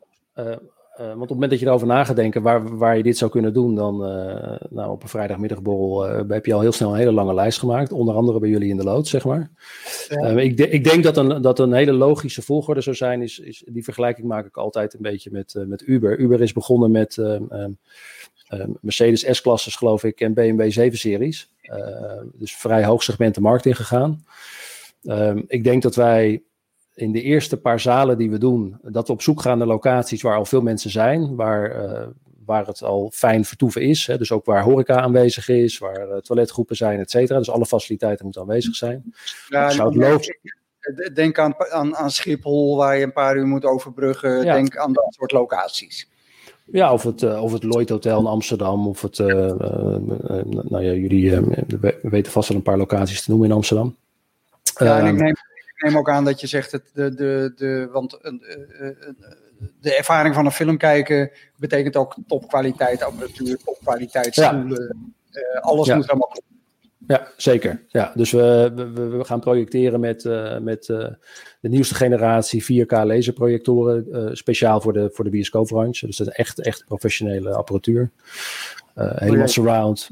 Uh, 1.00 1.06
want 1.06 1.20
op 1.20 1.20
het 1.20 1.30
moment 1.30 1.50
dat 1.50 1.60
je 1.60 1.66
erover 1.66 1.86
na 1.86 2.04
gaat 2.04 2.16
denken 2.16 2.42
waar, 2.42 2.76
waar 2.76 2.96
je 2.96 3.02
dit 3.02 3.16
zou 3.16 3.30
kunnen 3.30 3.52
doen, 3.52 3.74
dan 3.74 3.94
uh, 3.94 4.56
nou, 4.70 4.90
op 4.90 5.02
een 5.02 5.08
vrijdagmiddagborrel 5.08 6.20
uh, 6.20 6.30
heb 6.30 6.46
je 6.46 6.54
al 6.54 6.60
heel 6.60 6.72
snel 6.72 6.90
een 6.90 6.98
hele 6.98 7.12
lange 7.12 7.34
lijst 7.34 7.58
gemaakt. 7.58 7.92
Onder 7.92 8.14
andere 8.14 8.38
bij 8.38 8.48
jullie 8.48 8.70
in 8.70 8.76
de 8.76 8.84
lood, 8.84 9.08
zeg 9.08 9.24
maar. 9.24 9.50
Ja. 10.08 10.28
ik, 10.28 10.56
de, 10.56 10.68
ik, 10.68 10.84
denk 10.84 11.04
dat 11.04 11.16
een, 11.16 11.42
dat 11.42 11.58
een 11.58 11.72
hele 11.72 11.92
logische 11.92 12.42
volgorde 12.42 12.80
zou 12.80 12.96
zijn, 12.96 13.22
is, 13.22 13.38
is 13.38 13.64
die 13.66 13.84
vergelijking 13.84 14.26
maak 14.26 14.46
ik 14.46 14.56
altijd 14.56 14.94
een 14.94 15.02
beetje 15.02 15.30
met, 15.30 15.54
met 15.66 15.82
Uber. 15.86 16.18
Uber 16.18 16.40
is 16.40 16.52
begonnen 16.52 16.90
met 16.90 17.16
um, 17.16 17.78
Mercedes 18.80 19.36
S-klasses, 19.36 19.76
geloof 19.76 20.04
ik, 20.04 20.20
en 20.20 20.34
BMW 20.34 20.90
7-series. 20.90 21.50
dus 22.34 22.56
vrij 22.56 22.84
hoog 22.84 23.02
segment 23.02 23.34
de 23.34 23.40
markt 23.40 23.66
ingegaan. 23.66 24.24
Um, 25.02 25.44
ik 25.48 25.64
denk 25.64 25.82
dat 25.82 25.94
wij 25.94 26.42
in 26.96 27.12
de 27.12 27.22
eerste 27.22 27.56
paar 27.56 27.80
zalen 27.80 28.18
die 28.18 28.30
we 28.30 28.38
doen, 28.38 28.78
dat 28.82 29.06
we 29.06 29.12
op 29.12 29.22
zoek 29.22 29.40
gaan 29.40 29.58
naar 29.58 29.66
locaties 29.66 30.22
waar 30.22 30.36
al 30.36 30.44
veel 30.44 30.60
mensen 30.60 30.90
zijn, 30.90 31.34
waar, 31.34 31.84
uh, 31.84 32.06
waar 32.44 32.66
het 32.66 32.82
al 32.82 33.10
fijn 33.14 33.44
vertoeven 33.44 33.82
is. 33.82 34.06
Hè, 34.06 34.18
dus 34.18 34.32
ook 34.32 34.44
waar 34.44 34.62
horeca 34.62 35.00
aanwezig 35.00 35.48
is, 35.48 35.78
waar 35.78 36.08
uh, 36.08 36.16
toiletgroepen 36.16 36.76
zijn, 36.76 36.98
et 36.98 37.10
cetera. 37.10 37.38
Dus 37.38 37.50
alle 37.50 37.66
faciliteiten 37.66 38.24
moeten 38.24 38.42
aanwezig 38.42 38.74
zijn. 38.74 39.14
Ja, 39.48 39.70
zou 39.70 40.04
het 40.04 41.14
Denk 41.14 41.38
aan, 41.38 41.54
aan, 41.70 41.96
aan 41.96 42.10
Schiphol, 42.10 42.76
waar 42.76 42.96
je 42.96 43.04
een 43.04 43.12
paar 43.12 43.36
uur 43.36 43.46
moet 43.46 43.64
overbruggen. 43.64 44.44
Ja. 44.44 44.54
Denk 44.54 44.76
aan 44.76 44.92
dat 44.92 45.14
soort 45.18 45.32
locaties. 45.32 46.08
Ja, 46.64 46.92
of 46.92 47.02
het, 47.02 47.22
uh, 47.22 47.42
of 47.42 47.52
het 47.52 47.62
Lloyd 47.62 47.88
Hotel 47.88 48.18
in 48.20 48.26
Amsterdam, 48.26 48.86
of 48.86 49.02
het, 49.02 49.18
nou 49.18 50.82
ja, 50.82 50.92
jullie 50.92 51.40
weten 52.02 52.32
vast 52.32 52.48
wel 52.48 52.56
een 52.56 52.62
paar 52.62 52.78
locaties 52.78 53.22
te 53.22 53.30
noemen 53.30 53.48
in 53.48 53.54
Amsterdam. 53.54 53.96
Ja, 54.78 54.98
en 54.98 55.06
ik 55.06 55.20
neem 55.20 55.28
ik 55.28 55.35
neem 55.76 55.98
ook 55.98 56.10
aan 56.10 56.24
dat 56.24 56.40
je 56.40 56.46
zegt, 56.46 56.72
het, 56.72 56.90
de, 56.92 57.14
de, 57.14 57.52
de, 57.56 57.88
want 57.92 58.18
uh, 58.22 58.32
de 59.80 59.94
ervaring 59.94 60.34
van 60.34 60.44
een 60.44 60.52
film 60.52 60.76
kijken 60.76 61.30
betekent 61.56 61.96
ook 61.96 62.16
topkwaliteit 62.26 63.02
apparatuur, 63.02 63.58
topkwaliteit 63.64 64.32
stoelen. 64.34 65.14
Ja. 65.30 65.58
alles 65.60 65.88
moet 65.88 66.08
allemaal 66.08 66.28
kloppen. 66.28 66.56
Ja, 67.06 67.28
zeker. 67.36 67.82
Ja, 67.88 68.12
dus 68.14 68.30
we, 68.30 68.72
we, 68.74 69.08
we 69.08 69.24
gaan 69.24 69.40
projecteren 69.40 70.00
met, 70.00 70.24
uh, 70.24 70.58
met 70.58 70.88
uh, 70.88 71.08
de 71.60 71.68
nieuwste 71.68 71.94
generatie 71.94 72.84
4K 72.84 73.06
laserprojectoren, 73.06 74.06
uh, 74.08 74.28
speciaal 74.32 74.80
voor 74.80 74.92
de, 74.92 75.10
voor 75.12 75.24
de 75.24 75.30
bioscoopbranche. 75.30 76.06
Dus 76.06 76.16
dat 76.16 76.26
is 76.26 76.32
echt, 76.32 76.60
echt 76.60 76.84
professionele 76.86 77.54
apparatuur. 77.54 78.10
helemaal 78.94 79.48
surround. 79.48 80.08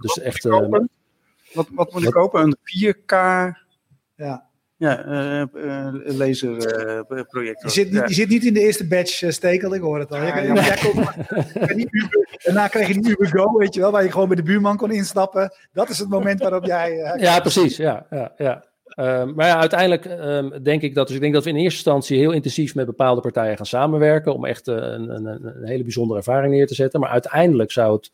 dus 0.00 0.18
echt, 0.20 0.44
wat, 0.44 1.68
wat 1.70 1.92
moet 1.92 2.04
ik 2.04 2.10
kopen? 2.10 2.42
Een 2.42 2.94
4K? 2.94 3.14
Ja. 4.16 4.48
Ja, 4.78 5.06
uh, 5.06 5.42
uh, 5.54 5.88
laserprojector. 6.04 7.54
je, 7.62 7.70
zit 7.70 7.90
niet, 7.90 8.00
ja. 8.00 8.06
je 8.06 8.14
zit 8.14 8.28
niet 8.28 8.44
in 8.44 8.54
de 8.54 8.60
eerste 8.60 8.86
batch 8.86 9.22
uh, 9.22 9.30
stekel, 9.30 9.74
ik 9.74 9.80
hoor 9.80 9.98
het 9.98 10.10
al. 10.10 10.22
Ja, 10.22 10.38
ja, 10.38 10.54
daarna 12.44 12.68
krijg 12.68 12.88
je 12.88 12.94
die 12.94 13.10
Uber 13.10 13.26
Go, 13.26 13.58
weet 13.58 13.74
je 13.74 13.80
wel, 13.80 13.90
waar 13.90 14.04
je 14.04 14.10
gewoon 14.12 14.28
bij 14.28 14.36
de 14.36 14.42
buurman 14.42 14.76
kon 14.76 14.90
instappen. 14.90 15.52
Dat 15.72 15.88
is 15.88 15.98
het 15.98 16.08
moment 16.08 16.40
waarop 16.40 16.64
jij... 16.64 17.16
ja, 17.18 17.40
precies. 17.40 17.76
Ja, 17.76 18.06
ja, 18.10 18.32
ja. 18.36 18.64
Um, 18.98 19.34
maar 19.34 19.46
ja, 19.46 19.58
uiteindelijk 19.58 20.04
um, 20.04 20.62
denk 20.62 20.82
ik 20.82 20.94
dat, 20.94 21.06
dus 21.06 21.16
ik 21.16 21.22
denk 21.22 21.34
dat 21.34 21.44
we 21.44 21.50
in 21.50 21.56
eerste 21.56 21.76
instantie 21.76 22.18
heel 22.18 22.32
intensief 22.32 22.74
met 22.74 22.86
bepaalde 22.86 23.20
partijen 23.20 23.56
gaan 23.56 23.66
samenwerken 23.66 24.34
om 24.34 24.44
echt 24.44 24.66
een, 24.66 25.08
een, 25.08 25.26
een 25.26 25.66
hele 25.66 25.82
bijzondere 25.82 26.18
ervaring 26.18 26.52
neer 26.52 26.66
te 26.66 26.74
zetten. 26.74 27.00
Maar 27.00 27.10
uiteindelijk 27.10 27.72
zou 27.72 27.96
het 27.96 28.10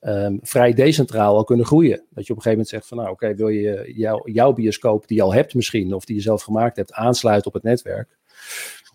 um, 0.00 0.38
vrij 0.42 0.72
decentraal 0.72 1.36
al 1.36 1.44
kunnen 1.44 1.66
groeien. 1.66 2.04
Dat 2.10 2.26
je 2.26 2.32
op 2.32 2.36
een 2.36 2.42
gegeven 2.42 2.50
moment 2.50 2.68
zegt 2.68 2.86
van 2.86 2.96
nou 2.96 3.10
oké, 3.10 3.34
wil 3.34 3.48
je 3.48 3.92
jou, 3.94 4.32
jouw 4.32 4.52
bioscoop 4.52 5.08
die 5.08 5.16
je 5.16 5.22
al 5.22 5.34
hebt 5.34 5.54
misschien, 5.54 5.94
of 5.94 6.04
die 6.04 6.16
je 6.16 6.22
zelf 6.22 6.42
gemaakt 6.42 6.76
hebt, 6.76 6.92
aansluiten 6.92 7.46
op 7.46 7.54
het 7.54 7.62
netwerk. 7.62 8.18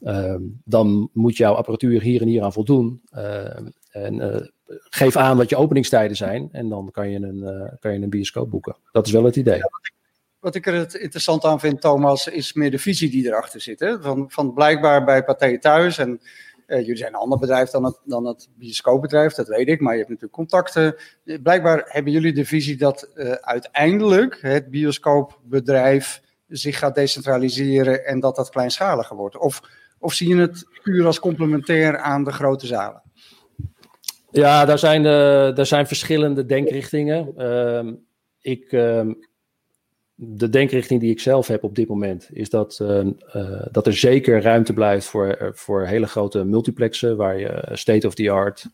Um, 0.01 0.61
dan 0.65 1.09
moet 1.13 1.37
jouw 1.37 1.53
apparatuur 1.53 2.01
hier 2.01 2.21
en 2.21 2.27
hier 2.27 2.43
aan 2.43 2.53
voldoen. 2.53 3.01
Uh, 3.13 3.57
en 3.91 4.15
uh, 4.15 4.35
geef 4.67 5.15
aan 5.15 5.37
wat 5.37 5.49
je 5.49 5.55
openingstijden 5.55 6.17
zijn. 6.17 6.49
En 6.51 6.69
dan 6.69 6.91
kan 6.91 7.09
je, 7.09 7.19
een, 7.19 7.41
uh, 7.43 7.71
kan 7.79 7.93
je 7.93 7.99
een 7.99 8.09
bioscoop 8.09 8.49
boeken. 8.49 8.77
Dat 8.91 9.05
is 9.05 9.11
wel 9.11 9.23
het 9.23 9.35
idee. 9.35 9.55
Ja, 9.55 9.61
wat, 9.61 9.85
ik, 9.85 9.93
wat 10.39 10.55
ik 10.55 10.67
er 10.67 10.73
het 10.73 10.93
interessant 10.93 11.43
aan 11.43 11.59
vind, 11.59 11.81
Thomas, 11.81 12.27
is 12.27 12.53
meer 12.53 12.71
de 12.71 12.79
visie 12.79 13.09
die 13.09 13.25
erachter 13.25 13.61
zit. 13.61 13.79
Hè? 13.79 14.01
Van, 14.01 14.25
van 14.31 14.53
blijkbaar 14.53 15.03
bij 15.05 15.23
Pathé 15.23 15.59
Thuis 15.59 15.97
en 15.97 16.21
uh, 16.67 16.79
jullie 16.79 16.95
zijn 16.95 17.13
een 17.13 17.19
ander 17.19 17.39
bedrijf 17.39 17.69
dan 17.69 17.83
het, 17.83 17.99
dan 18.03 18.25
het 18.25 18.49
bioscoopbedrijf, 18.57 19.33
dat 19.33 19.47
weet 19.47 19.67
ik, 19.67 19.81
maar 19.81 19.91
je 19.91 19.97
hebt 19.97 20.09
natuurlijk 20.09 20.37
contacten. 20.37 20.95
Uh, 21.23 21.41
blijkbaar 21.41 21.83
hebben 21.85 22.11
jullie 22.11 22.33
de 22.33 22.45
visie 22.45 22.77
dat 22.77 23.09
uh, 23.15 23.31
uiteindelijk 23.31 24.37
het 24.41 24.69
bioscoopbedrijf 24.69 26.21
zich 26.47 26.77
gaat 26.77 26.95
decentraliseren 26.95 28.05
en 28.05 28.19
dat 28.19 28.35
dat 28.35 28.49
kleinschaliger 28.49 29.15
wordt. 29.15 29.37
Of, 29.37 29.61
of 29.99 30.13
zie 30.13 30.27
je 30.27 30.35
het 30.35 30.65
puur 30.83 31.05
als 31.05 31.19
complementair 31.19 31.97
aan 31.97 32.23
de 32.23 32.31
grote 32.31 32.67
zalen? 32.67 33.01
Ja, 34.31 34.65
daar 34.65 34.79
zijn, 34.79 35.03
daar 35.55 35.65
zijn 35.65 35.87
verschillende 35.87 36.45
denkrichtingen. 36.45 37.33
Ehm, 37.37 37.93
ik, 38.41 38.71
ehm, 38.71 39.13
de 40.15 40.49
denkrichting 40.49 40.99
die 40.99 41.11
ik 41.11 41.19
zelf 41.19 41.47
heb 41.47 41.63
op 41.63 41.75
dit 41.75 41.87
moment 41.87 42.29
is 42.31 42.49
dat, 42.49 42.79
uh, 42.81 42.99
uh, 43.35 43.65
dat 43.71 43.87
er 43.87 43.93
zeker 43.93 44.41
ruimte 44.41 44.73
blijft 44.73 45.05
voor, 45.05 45.27
eh, 45.27 45.49
voor 45.53 45.85
hele 45.85 46.07
grote 46.07 46.43
multiplexen, 46.43 47.17
waar 47.17 47.39
je 47.39 47.69
state-of-the-art, 47.71 48.65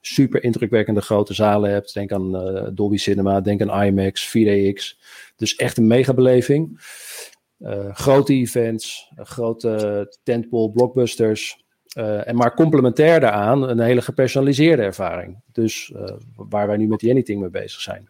super 0.00 0.42
indrukwekkende 0.42 1.00
grote 1.00 1.34
zalen 1.34 1.70
hebt. 1.70 1.94
Denk 1.94 2.12
aan 2.12 2.56
uh, 2.56 2.66
Dolby 2.72 2.96
Cinema, 2.96 3.40
denk 3.40 3.62
aan 3.62 3.84
IMAX, 3.84 4.28
4DX. 4.28 4.98
Dus 5.36 5.56
echt 5.56 5.76
een 5.76 5.86
megabeleving. 5.86 6.80
grote 7.92 8.32
events, 8.32 9.12
grote 9.16 10.16
tentpole 10.22 10.70
blockbusters. 10.70 11.64
en 12.24 12.36
maar 12.36 12.54
complementair 12.54 13.20
daaraan 13.20 13.68
een 13.68 13.80
hele 13.80 14.02
gepersonaliseerde 14.02 14.82
ervaring. 14.82 15.42
Dus 15.52 15.92
waar 16.36 16.66
wij 16.66 16.76
nu 16.76 16.86
met 16.86 17.00
die 17.00 17.10
Anything 17.10 17.40
mee 17.40 17.50
bezig 17.50 17.80
zijn. 17.80 18.08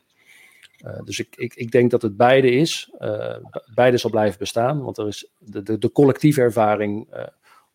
Uh, 0.85 1.01
dus 1.05 1.19
ik, 1.19 1.37
ik, 1.37 1.55
ik 1.55 1.71
denk 1.71 1.91
dat 1.91 2.03
het 2.03 2.17
beide 2.17 2.51
is. 2.51 2.91
Uh, 3.01 3.37
beide 3.75 3.97
zal 3.97 4.11
blijven 4.11 4.39
bestaan, 4.39 4.83
want 4.83 4.99
er 4.99 5.07
is 5.07 5.31
de, 5.39 5.63
de, 5.63 5.79
de 5.79 5.93
collectieve 5.93 6.41
ervaring 6.41 7.15
uh, 7.15 7.23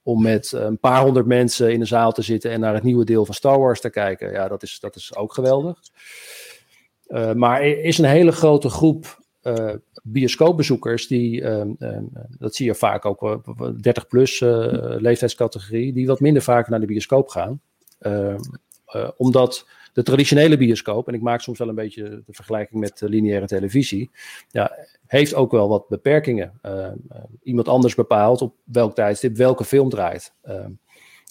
om 0.04 0.22
met 0.22 0.52
een 0.52 0.80
paar 0.80 1.02
honderd 1.02 1.26
mensen 1.26 1.72
in 1.72 1.80
een 1.80 1.88
zaal 1.88 2.12
te 2.12 2.22
zitten 2.22 2.52
en 2.52 2.60
naar 2.60 2.74
het 2.74 2.84
nieuwe 2.84 3.06
deel 3.06 3.26
van 3.26 3.34
Star 3.34 3.60
Wars 3.60 3.82
te 3.82 3.90
kijken. 3.90 4.32
Ja, 4.32 4.48
dat 4.48 4.64
is, 4.64 4.80
dat 4.80 4.96
is 4.96 5.16
ook 5.16 5.34
geweldig. 5.34 5.78
maar 7.36 7.62
er 7.62 7.84
is 7.84 7.98
een 7.98 8.06
hele 8.06 8.32
grote 8.32 8.70
groep 8.70 9.20
bioscoopbezoekers 10.04 11.08
die, 11.08 11.44
dat 12.30 12.56
zie 12.56 12.66
je 12.66 12.76
vaak 12.76 13.06
ook, 13.06 13.42
30 13.82 14.08
plus 14.08 14.40
leeftijdscategorie, 14.98 15.94
die 15.94 16.08
wat 16.08 16.20
minder 16.20 16.42
vaak 16.42 16.70
naar 16.70 16.80
de 16.80 16.86
bioscoop 16.86 17.30
gaan. 17.30 17.62
omdat 19.18 19.66
de 19.93 20.04
traditionele 20.04 20.58
bioscoop, 20.58 21.08
en 21.08 21.13
ik 21.13 21.21
maak 21.21 21.41
soms 21.41 21.60
wel 21.60 21.69
een 21.69 21.75
beetje 21.75 22.04
de 22.04 22.34
vergelijking 22.34 22.80
met 22.80 22.97
de 22.97 23.10
lineaire 23.10 23.47
televisie, 23.47 24.10
ja, 24.49 24.77
heeft 25.08 25.34
ook 25.34 25.51
wel 25.51 25.67
wat 25.67 25.88
beperkingen. 25.88 26.60
Uh, 26.65 26.88
iemand 27.43 27.67
anders 27.67 27.95
bepaalt 27.95 28.41
op 28.41 28.56
welk 28.63 28.95
tijdstip 28.95 29.36
welke 29.36 29.63
film 29.63 29.89
draait. 29.89 30.34
Uh, 30.45 30.65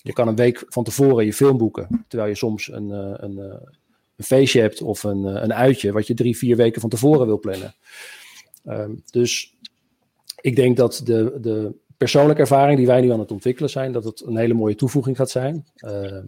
je 0.03 0.13
kan 0.13 0.29
een 0.29 0.37
week 0.37 0.65
van 0.69 0.85
tevoren 0.85 1.25
je 1.25 1.33
film 1.33 1.59
boeken, 1.59 2.05
terwijl 2.09 2.31
je 2.31 2.37
soms 2.37 2.73
een, 2.73 2.89
uh, 2.89 3.13
een, 3.17 3.39
een, 4.17 4.25
feestje 4.25 4.61
hebt 4.61 4.83
of 4.83 5.03
een, 5.03 5.25
een 5.25 5.55
uitje 5.55 5.93
wat 5.93 6.07
je 6.07 6.15
drie, 6.15 6.37
vier 6.37 6.57
weken 6.57 6.81
van 6.81 6.91
tevoren 6.91 7.27
wil 7.27 7.39
plannen. 7.39 7.75
Ehm, 8.65 8.91
dus 9.11 9.57
ik 10.41 10.57
denk 10.57 10.77
dat 10.77 11.01
de, 11.05 11.39
de 11.41 11.75
persoonlijke 11.97 12.41
ervaring 12.41 12.77
die 12.77 12.87
wij 12.87 13.01
nu 13.01 13.13
aan 13.13 13.19
het 13.19 13.31
ontwikkelen 13.31 13.71
zijn, 13.71 13.93
dat 13.93 14.05
het 14.05 14.21
een 14.27 14.37
hele 14.37 14.55
mooie 14.55 14.75
toevoeging 14.75 15.17
gaat 15.17 15.31
zijn. 15.31 15.67
Ehm, 15.77 16.27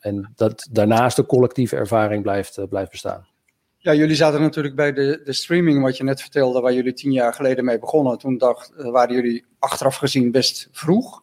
en 0.00 0.32
dat 0.34 0.68
daarnaast 0.70 1.16
de 1.16 1.26
collectieve 1.26 1.76
ervaring 1.76 2.22
blijft, 2.22 2.58
uh, 2.58 2.64
blijft 2.68 2.90
bestaan. 2.90 3.28
Ja, 3.82 3.94
jullie 3.94 4.16
zaten 4.16 4.40
natuurlijk 4.40 4.74
bij 4.74 4.92
de, 4.92 5.20
de 5.24 5.32
streaming, 5.32 5.82
wat 5.82 5.96
je 5.96 6.04
net 6.04 6.20
vertelde, 6.20 6.60
waar 6.60 6.72
jullie 6.72 6.92
tien 6.92 7.12
jaar 7.12 7.34
geleden 7.34 7.64
mee 7.64 7.78
begonnen. 7.78 8.18
Toen 8.18 8.38
dacht, 8.38 8.72
uh, 8.78 8.90
waren 8.90 9.14
jullie 9.14 9.44
achteraf 9.58 9.96
gezien 9.96 10.30
best 10.30 10.68
vroeg. 10.72 11.22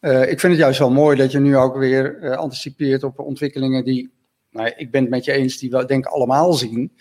Uh, 0.00 0.30
ik 0.30 0.40
vind 0.40 0.52
het 0.52 0.62
juist 0.62 0.78
wel 0.78 0.90
mooi 0.90 1.16
dat 1.16 1.32
je 1.32 1.38
nu 1.38 1.56
ook 1.56 1.76
weer 1.76 2.18
uh, 2.22 2.36
anticipeert 2.36 3.02
op 3.02 3.18
ontwikkelingen 3.18 3.84
die, 3.84 4.10
nou, 4.50 4.72
ik 4.76 4.90
ben 4.90 5.00
het 5.00 5.10
met 5.10 5.24
je 5.24 5.32
eens, 5.32 5.58
die 5.58 5.70
we 5.70 5.84
denk 5.84 6.06
ik 6.06 6.12
allemaal 6.12 6.52
zien. 6.52 6.92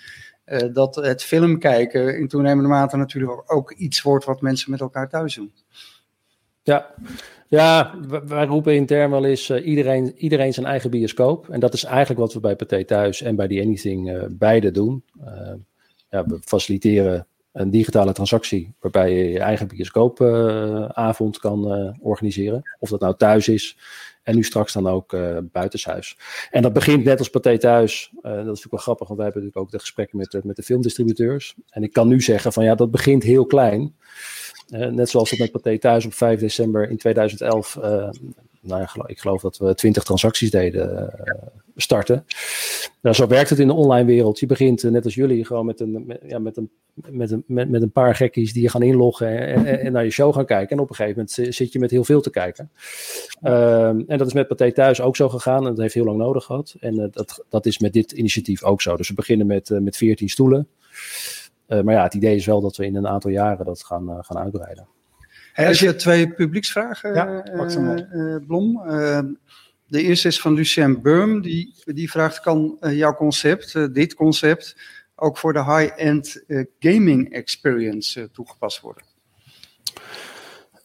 dat 0.73 0.95
het 0.95 1.23
film 1.23 1.60
kijken 1.60 2.17
in 2.17 2.27
toenemende 2.27 2.69
mate 2.69 2.97
natuurlijk 2.97 3.53
ook 3.53 3.71
iets 3.71 4.01
wordt 4.01 4.25
wat 4.25 4.41
mensen 4.41 4.71
met 4.71 4.80
elkaar 4.80 5.10
thuis 5.10 5.36
doen. 5.36 5.53
Ja, 6.63 6.93
ja, 7.49 7.95
wij 8.25 8.45
roepen 8.45 8.75
intern 8.75 9.12
wel 9.12 9.25
eens 9.25 9.49
uh, 9.49 9.65
iedereen, 9.65 10.13
iedereen 10.17 10.53
zijn 10.53 10.65
eigen 10.65 10.89
bioscoop. 10.89 11.49
En 11.49 11.60
dat 11.60 11.73
is 11.73 11.83
eigenlijk 11.83 12.19
wat 12.19 12.33
we 12.33 12.39
bij 12.39 12.55
Pathé 12.55 12.83
Thuis 12.83 13.21
en 13.21 13.36
bij 13.36 13.47
The 13.47 13.62
Anything 13.62 14.10
uh, 14.10 14.23
beide 14.29 14.71
doen. 14.71 15.03
Uh, 15.25 15.53
ja, 16.10 16.25
we 16.25 16.39
faciliteren 16.41 17.27
een 17.51 17.69
digitale 17.69 18.13
transactie 18.13 18.73
waarbij 18.79 19.13
je 19.13 19.29
je 19.29 19.39
eigen 19.39 19.67
bioscoopavond 19.67 21.39
kan 21.39 21.95
organiseren. 22.01 22.75
Of 22.79 22.89
dat 22.89 22.99
nou 22.99 23.15
thuis 23.17 23.47
is 23.47 23.77
en 24.23 24.36
nu 24.36 24.43
straks 24.43 24.73
dan 24.73 24.88
ook 24.88 25.15
buitenshuis. 25.51 26.17
En 26.51 26.62
dat 26.62 26.73
begint 26.73 27.03
net 27.03 27.19
als 27.19 27.29
Pathé 27.29 27.57
Thuis. 27.57 28.10
dat 28.21 28.31
is 28.31 28.38
natuurlijk 28.38 28.71
wel 28.71 28.79
grappig, 28.79 29.07
want 29.07 29.19
wij 29.19 29.29
hebben 29.29 29.43
natuurlijk 29.43 29.57
ook 29.57 29.71
de 29.71 29.79
gesprekken 29.79 30.17
met, 30.17 30.43
met 30.43 30.55
de 30.55 30.63
filmdistributeurs. 30.63 31.55
En 31.69 31.83
ik 31.83 31.93
kan 31.93 32.07
nu 32.07 32.21
zeggen 32.21 32.53
van 32.53 32.63
ja, 32.63 32.75
dat 32.75 32.91
begint 32.91 33.23
heel 33.23 33.45
klein. 33.45 33.95
Uh, 34.69 34.88
net 34.88 35.10
zoals 35.10 35.30
dat 35.30 35.39
met 35.39 35.51
Pathé 35.51 35.77
Thuis 35.77 36.06
op 36.06 36.13
5 36.13 36.39
december 36.39 36.89
in 36.89 36.97
2011. 36.97 37.75
Uh, 37.75 37.84
nou 38.62 38.82
ja, 38.82 38.89
ik 39.06 39.19
geloof 39.19 39.41
dat 39.41 39.58
we 39.58 39.75
20 39.75 40.03
transacties 40.03 40.51
deden 40.51 41.13
uh, 41.25 41.34
starten. 41.75 42.25
Nou, 43.01 43.15
zo 43.15 43.27
werkt 43.27 43.49
het 43.49 43.60
in 43.60 43.67
de 43.67 43.73
online 43.73 44.06
wereld. 44.06 44.39
Je 44.39 44.45
begint 44.45 44.84
net 44.84 45.06
als 45.06 45.15
jullie 45.15 45.45
gewoon 45.45 45.65
met 45.65 45.80
een, 45.80 46.03
met, 46.06 46.19
ja, 46.27 46.39
met 46.39 46.58
een, 46.58 46.69
met 47.10 47.32
een, 47.32 47.43
met, 47.47 47.69
met 47.69 47.82
een 47.82 47.91
paar 47.91 48.15
gekkies 48.15 48.53
die 48.53 48.62
je 48.62 48.69
gaan 48.69 48.82
inloggen 48.82 49.47
en, 49.47 49.65
en, 49.65 49.80
en, 49.80 49.91
naar 49.91 50.03
je 50.03 50.10
show 50.10 50.34
gaan 50.34 50.45
kijken. 50.45 50.77
En 50.77 50.84
op 50.84 50.89
een 50.89 50.95
gegeven 50.95 51.25
moment 51.36 51.56
zit 51.56 51.71
je 51.71 51.80
met 51.80 51.91
heel 51.91 52.03
veel 52.03 52.21
te 52.21 52.30
kijken. 52.30 52.71
Ehm, 53.41 54.01
en 54.08 54.17
dat 54.17 54.27
is 54.27 54.34
met 54.34 54.47
Pathé 54.47 54.71
Thuis 54.71 55.01
ook 55.01 55.15
zo 55.15 55.30
gegaan. 55.30 55.62
En 55.62 55.69
dat 55.69 55.77
heeft 55.77 55.93
heel 55.93 56.06
lang 56.06 56.17
nodig 56.17 56.43
gehad. 56.43 56.75
En 56.80 57.10
dat, 57.12 57.45
dat 57.49 57.65
is 57.65 57.80
met 57.80 57.93
dit 57.93 58.12
initiatief 58.12 58.63
ook 58.63 58.82
zo. 58.82 58.97
Dus 58.97 59.10
we 59.10 59.13
beginnen 59.13 59.47
met, 59.47 59.69
met 59.69 59.97
14 59.97 60.30
stoelen. 60.30 60.67
Uh, 61.67 61.82
maar 61.82 61.93
ja, 61.93 62.03
het 62.03 62.13
idee 62.13 62.36
is 62.36 62.45
wel 62.45 62.62
dat 62.62 62.75
we 62.75 62.86
in 62.86 62.95
een 62.95 63.08
aantal 63.08 63.32
jaren 63.32 63.65
dat 63.65 63.84
gaan, 63.84 64.10
uh, 64.10 64.17
gaan 64.21 64.38
uitbreiden. 64.38 64.88
Hey, 65.53 65.67
als 65.67 65.80
je 65.80 65.95
twee 65.95 66.34
publieksvragen, 66.34 67.13
ja, 67.13 67.45
uh, 67.51 68.36
Blom. 68.47 68.82
de 69.88 70.01
eerste 70.01 70.27
is 70.27 70.41
van 70.41 70.53
Lucien 70.53 71.01
Burm. 71.01 71.41
Die, 71.41 71.73
die 71.86 72.12
vraagt, 72.12 72.39
kan 72.39 72.77
jouw 72.80 73.13
concept, 73.13 73.93
dit 73.93 74.13
concept, 74.13 74.75
ook 75.15 75.38
voor 75.38 75.53
de 75.53 75.63
high-end 75.63 76.43
gaming 76.80 77.34
experience 77.34 78.30
toegepast 78.32 78.82
worden? 78.82 79.03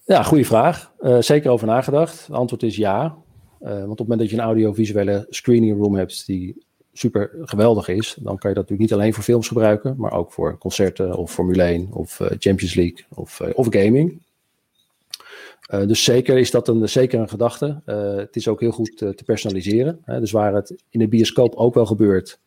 Ja, 0.05 0.23
goede 0.23 0.45
vraag. 0.45 0.93
zeker 1.19 1.51
over 1.51 1.67
nagedacht. 1.67 2.27
Het 2.27 2.37
antwoord 2.37 2.63
is 2.63 2.77
ja. 2.77 3.17
want 3.59 3.83
op 3.83 3.99
het 3.99 3.99
moment 3.99 4.21
dat 4.21 4.31
je 4.31 4.37
een 4.37 4.43
audiovisuele 4.43 5.27
screening 5.29 5.79
room 5.79 5.95
hebt 5.95 6.27
die 6.27 6.67
super 6.93 7.31
geweldig 7.41 7.89
is, 7.89 8.17
dan 8.21 8.39
kan 8.39 8.51
je 8.51 8.57
dat 8.57 8.69
natuurlijk 8.69 8.81
niet 8.81 8.93
alleen 8.93 9.15
voor 9.15 9.23
films 9.23 9.49
gebruiken, 9.49 9.95
maar 9.99 10.13
ook 10.13 10.33
voor 10.33 10.59
concerten 10.59 11.17
of 11.17 11.33
Formule 11.33 11.63
1 11.63 11.89
of 11.93 12.21
uh, 12.21 12.29
Champions 12.39 12.75
League 12.75 13.05
of, 13.09 13.41
uh, 13.41 13.49
of 13.55 13.67
gaming. 13.71 14.23
Uh, 15.75 15.87
dus 15.87 16.05
zeker 16.05 16.39
is 16.39 16.51
dat 16.51 16.69
een, 16.69 16.89
zeker 16.89 17.21
een 17.21 17.29
gedachte. 17.29 17.81
het 18.17 18.37
is 18.37 18.49
ook 18.49 18.61
heel 18.61 18.71
goed 18.71 18.97
te 18.97 19.23
personaliseren. 19.25 20.01
Hè? 20.05 20.21
Dus 20.21 20.31
waar 20.31 20.55
het 20.55 20.75
in 20.91 20.99
de 20.99 21.09
bioscoop 21.09 21.55
ook 21.55 21.75
wel 21.75 21.87
gebeurt, 21.87 22.41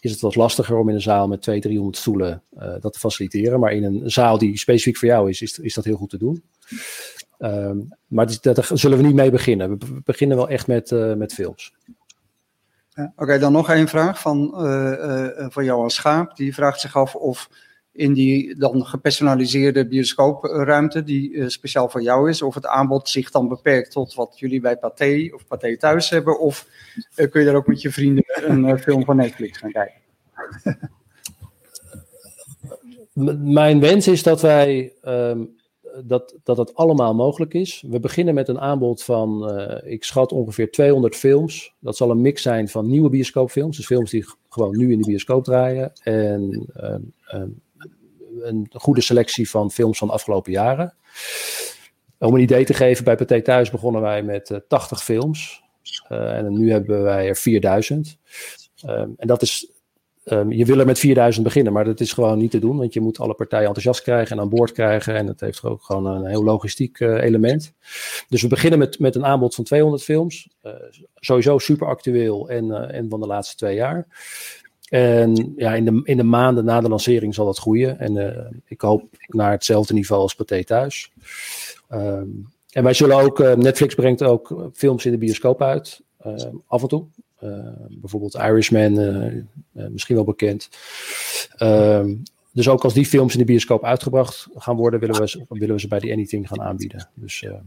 is 0.00 0.10
het 0.10 0.20
wat 0.20 0.34
lastiger 0.34 0.76
om 0.76 0.88
in 0.88 0.94
een 0.94 1.00
zaal 1.00 1.28
met 1.28 1.42
200, 1.42 1.62
300 1.62 1.96
stoelen 1.96 2.42
dat 2.80 2.92
te 2.92 2.98
faciliteren. 2.98 3.60
Maar 3.60 3.72
in 3.72 3.84
een 3.84 4.10
zaal 4.10 4.38
die 4.38 4.58
specifiek 4.58 4.96
voor 4.96 5.08
jou 5.08 5.28
is, 5.28 5.42
is, 5.42 5.58
is 5.58 5.74
dat 5.74 5.84
heel 5.84 5.96
goed 5.96 6.10
te 6.10 6.18
doen. 6.18 6.42
Ehm, 7.38 7.78
maar 8.06 8.38
daar 8.40 8.70
zullen 8.72 8.98
we 8.98 9.04
niet 9.04 9.14
mee 9.14 9.30
beginnen. 9.30 9.78
We 9.78 10.00
beginnen 10.04 10.36
wel 10.36 10.48
echt 10.48 10.66
met, 10.66 10.90
met 11.16 11.34
films. 11.34 11.72
Oké, 13.16 13.38
dan 13.38 13.52
nog 13.52 13.70
één 13.70 13.88
vraag 13.88 14.20
van, 14.20 14.54
uh, 14.56 14.90
uh, 14.90 15.46
van 15.48 15.64
Johan 15.64 15.90
Schaap. 15.90 16.36
Die 16.36 16.54
vraagt 16.54 16.80
zich 16.80 16.96
af 16.96 17.14
of 17.14 17.48
in 17.92 18.12
die 18.12 18.56
dan 18.56 18.86
gepersonaliseerde 18.86 19.86
bioscoopruimte, 19.86 21.02
die 21.02 21.48
speciaal 21.48 21.88
voor 21.88 22.02
jou 22.02 22.28
is, 22.28 22.42
of 22.42 22.54
het 22.54 22.66
aanbod 22.66 23.08
zich 23.08 23.30
dan 23.30 23.48
beperkt 23.48 23.90
tot 23.90 24.14
wat 24.14 24.38
jullie 24.38 24.60
bij 24.60 24.76
Pathé 24.76 25.30
of 25.34 25.46
Pathé 25.46 25.76
thuis 25.76 26.10
hebben, 26.10 26.40
of 26.40 26.66
kun 27.14 27.40
je 27.40 27.44
daar 27.44 27.54
ook 27.54 27.66
met 27.66 27.82
je 27.82 27.90
vrienden 27.90 28.24
een 28.36 28.78
film 28.78 29.04
van 29.04 29.16
Netflix 29.16 29.58
gaan 29.58 29.72
kijken? 29.72 30.00
Mijn 33.52 33.80
wens 33.80 34.08
is 34.08 34.22
dat 34.22 34.40
wij 34.40 34.92
um, 35.04 35.56
dat, 36.04 36.34
dat 36.42 36.74
allemaal 36.74 37.14
mogelijk 37.14 37.54
is. 37.54 37.84
We 37.88 38.00
beginnen 38.00 38.34
met 38.34 38.48
een 38.48 38.60
aanbod 38.60 39.02
van, 39.02 39.58
uh, 39.58 39.92
ik 39.92 40.04
schat 40.04 40.32
ongeveer 40.32 40.70
200 40.70 41.16
films. 41.16 41.74
Dat 41.78 41.96
zal 41.96 42.10
een 42.10 42.20
mix 42.20 42.42
zijn 42.42 42.68
van 42.68 42.86
nieuwe 42.86 43.08
bioscoopfilms, 43.08 43.76
dus 43.76 43.86
films 43.86 44.10
die 44.10 44.24
gewoon 44.48 44.76
nu 44.76 44.92
in 44.92 44.98
de 44.98 45.06
bioscoop 45.06 45.44
draaien. 45.44 45.92
En 46.02 46.66
um, 46.76 47.12
um, 47.32 47.60
een 48.40 48.68
goede 48.72 49.00
selectie 49.00 49.50
van 49.50 49.70
films 49.70 49.98
van 49.98 50.08
de 50.08 50.14
afgelopen 50.14 50.52
jaren. 50.52 50.94
Om 52.18 52.34
een 52.34 52.40
idee 52.40 52.64
te 52.64 52.74
geven, 52.74 53.04
bij 53.04 53.16
Pathé 53.16 53.42
Thuis 53.42 53.70
begonnen 53.70 54.02
wij 54.02 54.22
met 54.22 54.50
uh, 54.50 54.58
80 54.68 55.04
films. 55.04 55.62
Uh, 56.08 56.36
en 56.36 56.52
nu 56.52 56.70
hebben 56.70 57.02
wij 57.02 57.28
er 57.28 57.36
4000. 57.36 58.18
Um, 58.88 59.14
en 59.16 59.26
dat 59.26 59.42
is 59.42 59.70
Um, 60.32 60.52
je 60.52 60.64
wil 60.64 60.78
er 60.78 60.86
met 60.86 60.98
4000 60.98 61.44
beginnen, 61.44 61.72
maar 61.72 61.84
dat 61.84 62.00
is 62.00 62.12
gewoon 62.12 62.38
niet 62.38 62.50
te 62.50 62.58
doen, 62.58 62.76
want 62.76 62.92
je 62.92 63.00
moet 63.00 63.18
alle 63.18 63.34
partijen 63.34 63.66
enthousiast 63.66 64.02
krijgen 64.02 64.36
en 64.36 64.42
aan 64.42 64.48
boord 64.48 64.72
krijgen. 64.72 65.14
En 65.14 65.26
dat 65.26 65.40
heeft 65.40 65.64
ook 65.64 65.82
gewoon 65.82 66.06
een 66.06 66.26
heel 66.26 66.44
logistiek 66.44 67.00
uh, 67.00 67.22
element. 67.22 67.72
Dus 68.28 68.42
we 68.42 68.48
beginnen 68.48 68.78
met, 68.78 68.98
met 68.98 69.14
een 69.14 69.24
aanbod 69.24 69.54
van 69.54 69.64
200 69.64 70.02
films. 70.02 70.48
Uh, 70.62 70.72
sowieso 71.14 71.58
super 71.58 71.86
actueel 71.86 72.48
en, 72.48 72.64
uh, 72.64 72.94
en 72.94 73.08
van 73.08 73.20
de 73.20 73.26
laatste 73.26 73.56
twee 73.56 73.74
jaar. 73.74 74.06
En 74.88 75.52
ja, 75.56 75.74
in 75.74 75.84
de, 75.84 76.00
in 76.04 76.16
de 76.16 76.22
maanden 76.22 76.64
na 76.64 76.80
de 76.80 76.88
lancering 76.88 77.34
zal 77.34 77.46
dat 77.46 77.58
groeien. 77.58 77.98
En 77.98 78.62
ik 78.64 78.80
hoop 78.80 79.02
naar 79.26 79.50
hetzelfde 79.50 79.94
niveau 79.94 80.22
als 80.22 80.34
Pathé 80.34 80.64
thuis. 80.64 81.12
Um, 81.90 82.48
en 82.70 82.82
wij 82.82 82.94
zullen 82.94 83.16
ook, 83.16 83.38
Netflix 83.56 83.94
brengt 83.94 84.22
ook 84.22 84.70
films 84.72 85.04
in 85.06 85.12
de 85.12 85.18
bioscoop 85.18 85.62
uit, 85.62 86.00
af 86.66 86.82
en 86.82 86.88
toe. 86.88 87.06
Uh, 87.42 87.68
bijvoorbeeld 87.90 88.34
Irishman, 88.34 89.00
uh, 89.00 89.42
misschien 89.88 90.14
wel 90.14 90.24
bekend. 90.24 90.68
Uh, 91.62 92.04
dus 92.52 92.68
ook 92.68 92.84
als 92.84 92.94
die 92.94 93.06
films 93.06 93.32
in 93.32 93.38
de 93.38 93.44
bioscoop 93.44 93.84
uitgebracht 93.84 94.48
gaan 94.54 94.76
worden, 94.76 95.00
willen 95.00 95.20
we 95.20 95.28
ze, 95.28 95.44
willen 95.48 95.74
we 95.74 95.80
ze 95.80 95.88
bij 95.88 95.98
die 95.98 96.12
Anything 96.12 96.48
gaan 96.48 96.60
aanbieden. 96.60 97.08
Dus 97.14 97.40
ja. 97.40 97.62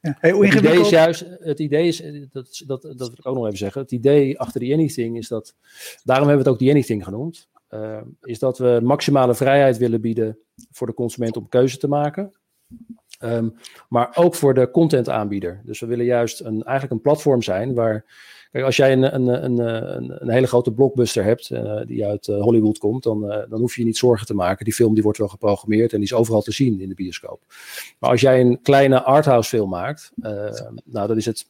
Hey, 0.00 0.30
het 0.30 0.54
idee 0.54 0.80
is 0.80 0.88
juist, 0.88 1.26
het 1.40 1.58
idee 1.58 1.86
is, 1.86 2.02
dat, 2.32 2.62
dat, 2.66 2.82
dat 2.82 2.98
wil 2.98 3.16
ik 3.18 3.26
ook 3.26 3.34
nog 3.34 3.46
even 3.46 3.58
zeggen, 3.58 3.80
het 3.80 3.92
idee 3.92 4.38
achter 4.40 4.60
die 4.60 4.72
Anything 4.72 5.16
is 5.16 5.28
dat, 5.28 5.54
daarom 6.04 6.26
hebben 6.28 6.44
we 6.44 6.50
het 6.50 6.60
ook 6.60 6.66
die 6.66 6.70
Anything 6.70 7.04
genoemd, 7.04 7.48
is 8.20 8.38
dat 8.38 8.58
we 8.58 8.80
maximale 8.82 9.34
vrijheid 9.34 9.78
willen 9.78 10.00
bieden 10.00 10.38
voor 10.70 10.86
de 10.86 10.94
consument 10.94 11.36
om 11.36 11.48
keuze 11.48 11.78
te 11.78 11.88
maken. 11.88 12.32
Um, 13.20 13.54
maar 13.88 14.10
ook 14.14 14.34
voor 14.34 14.54
de 14.54 14.70
contentaanbieder. 14.70 15.62
Dus 15.64 15.80
we 15.80 15.86
willen 15.86 16.04
juist 16.04 16.40
een, 16.40 16.62
eigenlijk 16.62 16.90
een 16.90 17.00
platform 17.00 17.42
zijn 17.42 17.74
waar 17.74 18.04
Als 18.62 18.76
jij 18.76 18.92
een, 18.92 19.14
een, 19.14 19.44
een, 19.44 19.58
een, 20.22 20.30
hele 20.30 20.46
grote 20.46 20.72
blockbuster 20.72 21.24
hebt 21.24 21.50
uh, 21.50 21.80
die 21.86 22.06
uit 22.06 22.26
uh, 22.26 22.40
Hollywood 22.40 22.78
komt, 22.78 23.02
dan, 23.02 23.24
uh, 23.24 23.38
dan 23.48 23.60
hoef 23.60 23.74
je 23.74 23.80
je 23.80 23.86
niet 23.86 23.96
zorgen 23.96 24.26
te 24.26 24.34
maken. 24.34 24.64
Die 24.64 24.74
film 24.74 24.94
die 24.94 25.02
wordt 25.02 25.18
wel 25.18 25.28
geprogrammeerd 25.28 25.92
en 25.92 25.98
die 25.98 26.06
is 26.06 26.14
overal 26.14 26.42
te 26.42 26.52
zien 26.52 26.80
in 26.80 26.88
de 26.88 26.94
bioscoop. 26.94 27.40
Maar 27.98 28.10
als 28.10 28.20
jij 28.20 28.40
een 28.40 28.62
kleine 28.62 29.02
arthouse 29.02 29.48
film 29.48 29.68
maakt, 29.68 30.12
nou 30.84 31.06
dan 31.06 31.16
is 31.16 31.26
het 31.26 31.46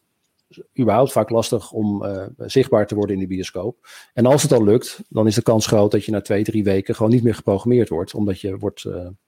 überhaupt 0.79 1.12
vaak 1.12 1.31
lastig 1.31 1.73
om 1.73 2.07
zichtbaar 2.38 2.87
te 2.87 2.95
worden 2.95 3.14
in 3.14 3.21
de 3.23 3.27
bioscoop. 3.27 3.77
En 4.14 4.27
als 4.27 4.43
het 4.43 4.53
al 4.53 4.64
lukt, 4.64 5.01
dan 5.09 5.27
is 5.27 5.35
de 5.35 5.43
kans 5.43 5.67
groot 5.67 5.90
dat 5.90 6.05
je 6.05 6.12
na 6.12 6.21
twee, 6.21 6.45
drie 6.45 6.64
weken 6.64 6.95
gewoon 6.95 7.12
niet 7.12 7.23
meer 7.23 7.35
geprogrammeerd 7.35 7.88
wordt, 7.88 8.14
omdat 8.14 8.40
je 8.40 8.59
wordt 8.59 8.87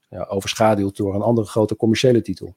ja, 0.09 0.25
overschaduwd 0.29 0.97
door 0.97 1.15
een 1.15 1.21
andere 1.21 1.47
grote 1.47 1.75
commerciële 1.75 2.21
titel. 2.21 2.55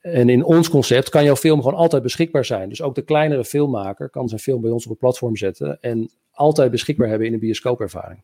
En 0.00 0.28
in 0.28 0.44
ons 0.44 0.68
concept 0.68 1.08
kan 1.08 1.24
jouw 1.24 1.36
film 1.36 1.62
gewoon 1.62 1.78
altijd 1.78 2.02
beschikbaar 2.02 2.44
zijn. 2.44 2.68
Dus 2.68 2.82
ook 2.82 2.94
de 2.94 3.02
kleinere 3.02 3.44
filmmaker 3.44 4.10
kan 4.10 4.28
zijn 4.28 4.40
film 4.40 4.60
bij 4.60 4.70
ons 4.70 4.84
op 4.84 4.90
het 4.90 4.98
platform 4.98 5.36
zetten 5.36 5.78
en 5.80 6.10
altijd 6.30 6.70
beschikbaar 6.70 7.08
hebben 7.08 7.26
in 7.26 7.32
een 7.32 7.38
bioscoopervaring. 7.38 8.22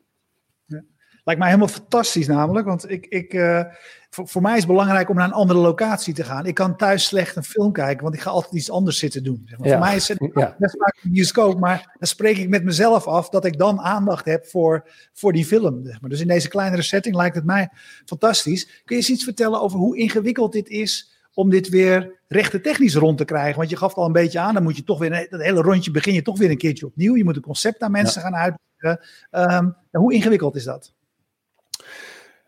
Ja. 0.64 0.82
Lijkt 1.24 1.40
mij 1.40 1.50
helemaal 1.50 1.74
fantastisch 1.74 2.26
namelijk, 2.26 2.66
want 2.66 2.90
ik, 2.90 3.06
ik, 3.06 3.34
uh, 3.34 3.64
voor, 4.10 4.28
voor, 4.28 4.42
mij 4.42 4.52
is 4.52 4.58
het 4.58 4.66
belangrijk 4.66 5.08
om 5.08 5.16
naar 5.16 5.26
een 5.26 5.32
andere 5.32 5.58
locatie 5.58 6.14
te 6.14 6.24
gaan. 6.24 6.46
Ik 6.46 6.54
kan 6.54 6.76
thuis 6.76 7.04
slecht 7.04 7.36
een 7.36 7.44
film 7.44 7.72
kijken, 7.72 8.02
want 8.02 8.14
ik 8.14 8.20
ga 8.20 8.30
altijd 8.30 8.54
iets 8.54 8.70
anders 8.70 8.98
zitten 8.98 9.24
doen. 9.24 9.42
Zeg 9.46 9.58
maar. 9.58 9.68
ja. 9.68 9.74
Voor 9.74 9.86
mij 9.86 9.96
is 9.96 10.08
het 10.08 10.30
ja. 10.34 10.56
best 10.58 10.76
vaak 10.78 10.98
een 11.02 11.10
bioscoop, 11.10 11.60
maar 11.60 11.94
dan 11.98 12.08
spreek 12.08 12.36
ik 12.36 12.48
met 12.48 12.64
mezelf 12.64 13.06
af 13.06 13.28
dat 13.28 13.44
ik 13.44 13.58
dan 13.58 13.80
aandacht 13.80 14.24
heb 14.24 14.46
voor, 14.46 14.88
voor 15.12 15.32
die 15.32 15.44
film. 15.44 15.84
Zeg 15.84 16.00
maar. 16.00 16.10
Dus 16.10 16.20
in 16.20 16.28
deze 16.28 16.48
kleinere 16.48 16.82
setting 16.82 17.16
lijkt 17.16 17.36
het 17.36 17.44
mij 17.44 17.68
fantastisch. 18.04 18.64
Kun 18.64 18.96
je 18.96 19.02
eens 19.02 19.10
iets 19.10 19.24
vertellen 19.24 19.60
over 19.60 19.78
hoe 19.78 19.96
ingewikkeld 19.96 20.52
dit 20.52 20.68
is 20.68 21.15
om 21.36 21.50
dit 21.50 21.68
weer 21.68 22.12
rechte 22.28 22.60
technisch 22.60 22.94
rond 22.94 23.18
te 23.18 23.24
krijgen. 23.24 23.56
Want 23.56 23.70
je 23.70 23.76
gaf 23.76 23.94
al 23.94 24.06
een 24.06 24.12
beetje 24.12 24.38
aan, 24.38 24.54
dan 24.54 24.62
moet 24.62 24.76
je 24.76 24.84
toch 24.84 24.98
weer, 24.98 25.26
dat 25.30 25.40
hele 25.40 25.62
rondje 25.62 25.90
begin 25.90 26.14
je 26.14 26.22
toch 26.22 26.38
weer 26.38 26.50
een 26.50 26.56
keertje 26.56 26.86
opnieuw. 26.86 27.16
Je 27.16 27.24
moet 27.24 27.36
een 27.36 27.42
concept 27.42 27.82
aan 27.82 27.90
mensen 27.90 28.22
ja. 28.22 28.28
gaan 28.28 28.36
uitleggen. 28.36 29.08
Ehm, 29.30 29.70
hoe 29.90 30.12
ingewikkeld 30.12 30.56
is 30.56 30.64
dat? 30.64 30.92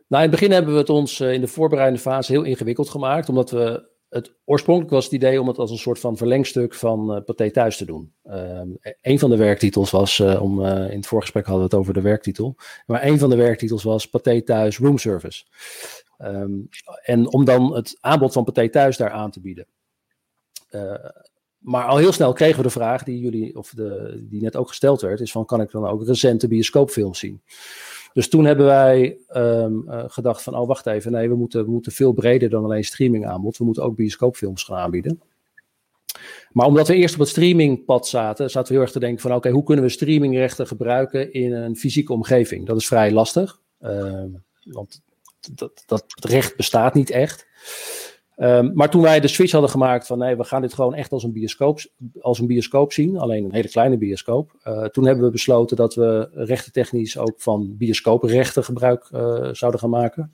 Nou, 0.09 0.25
in 0.25 0.31
het 0.31 0.41
begin 0.41 0.51
hebben 0.51 0.73
we 0.73 0.79
het 0.79 0.91
ons 0.91 1.21
in 1.21 1.41
de 1.41 1.47
voorbereidende 1.47 2.03
fase 2.03 2.33
heel 2.33 2.43
ingewikkeld 2.43 2.89
gemaakt, 2.89 3.29
omdat 3.29 3.51
we 3.51 3.89
het 4.09 4.35
oorspronkelijk 4.45 4.95
was 4.95 5.05
het 5.05 5.13
idee 5.13 5.41
om 5.41 5.49
het 5.49 5.59
als 5.59 5.71
een 5.71 5.79
soort 5.79 5.99
van 5.99 6.17
verlengstuk 6.17 6.75
van 6.75 7.15
uh, 7.15 7.25
Pathé 7.25 7.51
thuis 7.51 7.77
te 7.77 7.85
doen. 7.85 8.13
Uh, 8.25 8.61
een 9.03 9.19
van 9.19 9.31
de 9.31 9.37
werktitels 9.37 9.91
was, 9.91 10.19
uh, 10.19 10.43
om, 10.43 10.65
in 10.65 10.97
het 10.97 11.07
voorgesprek 11.07 11.47
hadden 11.47 11.65
we 11.65 11.71
het 11.71 11.81
over 11.81 11.95
de 11.95 12.01
werktitel, 12.01 12.57
maar 12.87 13.05
een 13.05 13.19
van 13.19 13.31
de 13.31 13.37
werktitels 13.37 13.83
was 13.83 14.09
Pathé 14.09 14.43
thuis 14.43 14.79
room 14.79 14.99
service. 14.99 15.45
Um, 16.19 16.69
en 17.03 17.33
om 17.33 17.45
dan 17.45 17.75
het 17.75 17.99
aanbod 18.01 18.33
van 18.33 18.45
Pathé 18.45 18.69
thuis 18.69 18.97
daar 18.97 19.11
aan 19.11 19.31
te 19.31 19.41
bieden. 19.41 19.67
maar 21.59 21.85
al 21.85 21.97
heel 21.97 22.13
snel 22.13 22.33
kregen 22.33 22.57
we 22.57 22.63
de 22.63 22.71
vraag 22.71 23.03
die 23.03 23.21
jullie, 23.21 23.57
of 23.57 23.71
de, 23.71 24.19
die 24.31 24.43
net 24.43 24.57
ook 24.57 24.69
gesteld 24.69 25.01
werd, 25.01 25.21
is 25.21 25.33
van 25.33 25.45
kan 25.45 25.61
ik 25.61 25.71
dan 25.71 25.87
ook 25.87 26.07
recente 26.07 26.49
bioscoopfilms 26.49 27.19
zien? 27.19 27.43
Dus 28.13 28.29
toen 28.29 28.45
hebben 28.45 28.67
wij 28.67 29.19
um, 29.37 29.85
uh, 29.89 30.05
gedacht 30.07 30.43
van, 30.43 30.57
oh 30.57 30.67
wacht 30.67 30.87
even, 30.87 31.13
nee, 31.13 31.29
we 31.29 31.35
moeten, 31.35 31.71
moeten 31.71 31.93
veel 31.93 32.13
breder 32.13 32.51
dan 32.51 32.65
alleen 32.65 32.85
streaming 32.85 33.27
aanbod. 33.27 33.57
We 33.57 33.65
moeten 33.65 33.83
ook 33.83 33.97
bioscoopfilms 33.97 34.63
gaan 34.63 34.77
aanbieden. 34.77 35.21
Maar 36.53 36.67
omdat 36.67 36.89
we 36.89 36.95
eerst 36.95 37.15
op 37.15 37.21
het 37.21 37.29
streamingpad 37.29 38.09
zaten, 38.09 38.51
zaten 38.51 38.69
we 38.69 38.75
heel 38.75 38.83
erg 38.83 38.93
te 38.93 39.01
denken 39.01 39.21
van, 39.21 39.35
oké, 39.35 39.51
hoe 39.51 39.63
kunnen 39.63 39.85
we 39.85 39.91
streamingrechten 39.91 40.67
gebruiken 40.67 41.33
in 41.33 41.53
een 41.53 41.77
fysieke 41.77 42.13
omgeving? 42.13 42.67
Dat 42.67 42.77
is 42.77 42.87
vrij 42.87 43.13
lastig, 43.13 43.61
uh, 43.81 44.23
want 44.63 45.03
dat, 45.53 45.83
dat 45.87 46.05
recht 46.19 46.57
bestaat 46.57 46.95
niet 46.95 47.11
echt. 47.11 47.47
Um, 48.41 48.71
maar 48.75 48.91
toen 48.91 49.03
wij 49.03 49.21
de 49.21 49.29
switch 49.29 49.53
hadden 49.53 49.71
gemaakt 49.71 50.07
van 50.07 50.19
nee, 50.19 50.37
we 50.37 50.45
gaan 50.45 50.63
dit 50.63 50.75
gewoon 50.75 50.95
echt 50.95 51.13
als 51.13 51.23
een 51.23 51.33
bioscoop, 51.33 51.81
als 52.21 52.39
een 52.39 52.47
bioscoop 52.47 52.93
zien, 52.93 53.19
alleen 53.19 53.45
een 53.45 53.55
hele 53.55 53.69
kleine 53.69 53.99
bioscoop. 53.99 54.53
Uh, 54.65 54.85
toen 54.85 55.05
hebben 55.05 55.25
we 55.25 55.31
besloten 55.31 55.77
dat 55.77 55.95
we 55.95 56.29
rechtentechnisch 56.33 57.19
ook 57.19 57.35
van 57.37 57.77
bioscooprechten 57.77 58.65
gebruik 58.65 59.09
uh, 59.13 59.49
zouden 59.53 59.81
gaan 59.81 59.91
maken. 59.91 60.33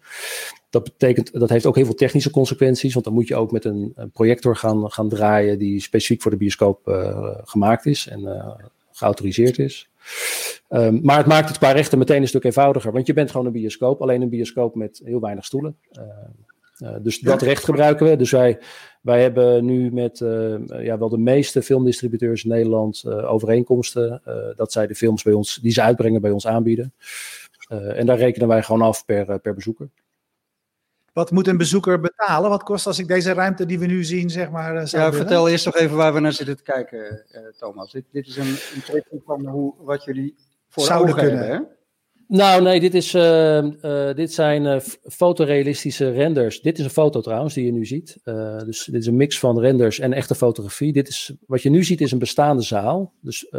Dat 0.70 0.84
betekent, 0.84 1.32
dat 1.32 1.48
heeft 1.48 1.66
ook 1.66 1.76
heel 1.76 1.84
veel 1.84 1.94
technische 1.94 2.30
consequenties, 2.30 2.92
want 2.92 3.04
dan 3.04 3.14
moet 3.14 3.28
je 3.28 3.36
ook 3.36 3.50
met 3.50 3.64
een, 3.64 3.94
projector 4.12 4.56
gaan, 4.56 4.90
gaan 4.90 5.08
draaien 5.08 5.58
die 5.58 5.80
specifiek 5.80 6.22
voor 6.22 6.30
de 6.30 6.36
bioscoop 6.36 6.88
uh, 6.88 7.28
gemaakt 7.44 7.86
is 7.86 8.08
en 8.08 8.54
geautoriseerd 8.92 9.58
is. 9.58 9.88
Um, 10.68 11.00
maar 11.02 11.16
het 11.16 11.26
maakt 11.26 11.48
het 11.48 11.58
qua 11.58 11.70
rechten 11.70 11.98
meteen 11.98 12.22
een 12.22 12.28
stuk 12.28 12.44
eenvoudiger, 12.44 12.92
want 12.92 13.06
je 13.06 13.12
bent 13.12 13.30
gewoon 13.30 13.46
een 13.46 13.52
bioscoop, 13.52 14.02
alleen 14.02 14.22
een 14.22 14.28
bioscoop 14.28 14.74
met 14.74 15.00
heel 15.04 15.20
weinig 15.20 15.44
stoelen. 15.44 15.76
Uh, 16.82 16.94
dus 17.02 17.18
dat 17.18 17.42
recht 17.42 17.64
gebruiken 17.64 18.06
we. 18.06 18.16
Dus 18.16 18.30
wij, 18.30 18.58
wij 19.00 19.22
hebben 19.22 19.64
nu 19.64 19.92
met 19.92 20.20
uh, 20.20 20.54
ja, 20.68 20.98
wel 20.98 21.08
de 21.08 21.18
meeste 21.18 21.62
filmdistributeurs 21.62 22.44
in 22.44 22.50
Nederland 22.50 23.02
uh, 23.06 23.32
overeenkomsten. 23.32 24.22
dat 24.56 24.72
zij 24.72 24.86
de 24.86 24.94
films 24.94 25.22
bij 25.22 25.32
ons, 25.32 25.58
die 25.62 25.72
ze 25.72 25.82
uitbrengen, 25.82 26.20
bij 26.20 26.30
ons 26.30 26.46
aanbieden. 26.46 26.94
en 27.68 28.06
daar 28.06 28.18
rekenen 28.18 28.48
wij 28.48 28.62
gewoon 28.62 28.82
af 28.82 29.04
per, 29.04 29.38
per 29.38 29.54
bezoeker. 29.54 29.88
Wat 31.14 31.30
moet 31.30 31.46
een 31.46 31.56
bezoeker 31.56 32.00
betalen? 32.00 32.50
Wat 32.50 32.62
kost 32.62 32.86
als 32.86 32.98
ik 32.98 33.08
deze 33.08 33.32
ruimte 33.32 33.66
die 33.66 33.78
we 33.78 33.86
nu 33.86 34.04
zien, 34.04 34.30
zeg 34.30 34.50
maar. 34.50 34.74
ja, 34.74 34.90
willen? 34.90 35.14
vertel 35.14 35.48
eerst 35.48 35.64
nog 35.64 35.76
even 35.76 35.96
waar 35.96 36.14
we 36.14 36.20
naar 36.20 36.32
zitten 36.32 36.56
te 36.56 36.62
kijken, 36.62 37.24
Thomas. 37.58 37.92
Dit, 37.92 38.04
dit 38.12 38.26
is 38.26 38.36
een, 38.36 38.56
een 39.10 39.22
van 39.24 39.46
hoe, 39.46 39.74
wat 39.78 40.04
jullie 40.04 40.34
voor 40.68 40.84
zouden 40.84 41.14
kunnen. 41.14 41.38
Hebben, 41.38 41.56
hè? 41.56 41.74
Nou, 42.28 42.62
nee, 42.62 42.80
dit, 42.80 42.94
is, 42.94 43.14
uh, 43.14 43.62
uh, 43.62 44.14
dit 44.14 44.32
zijn 44.32 44.64
uh, 44.64 44.80
fotorealistische 45.02 46.10
renders. 46.10 46.60
Dit 46.60 46.78
is 46.78 46.84
een 46.84 46.90
foto 46.90 47.20
trouwens, 47.20 47.54
die 47.54 47.64
je 47.64 47.72
nu 47.72 47.86
ziet. 47.86 48.18
dus 48.64 48.84
dit 48.84 49.00
is 49.00 49.06
een 49.06 49.16
mix 49.16 49.38
van 49.38 49.60
renders 49.60 49.98
en 49.98 50.12
echte 50.12 50.34
fotografie. 50.34 50.92
Dit 50.92 51.08
is, 51.08 51.32
wat 51.46 51.62
je 51.62 51.70
nu 51.70 51.84
ziet 51.84 52.00
is 52.00 52.12
een 52.12 52.18
bestaande 52.18 52.62
zaal. 52.62 53.12
Dus 53.20 53.52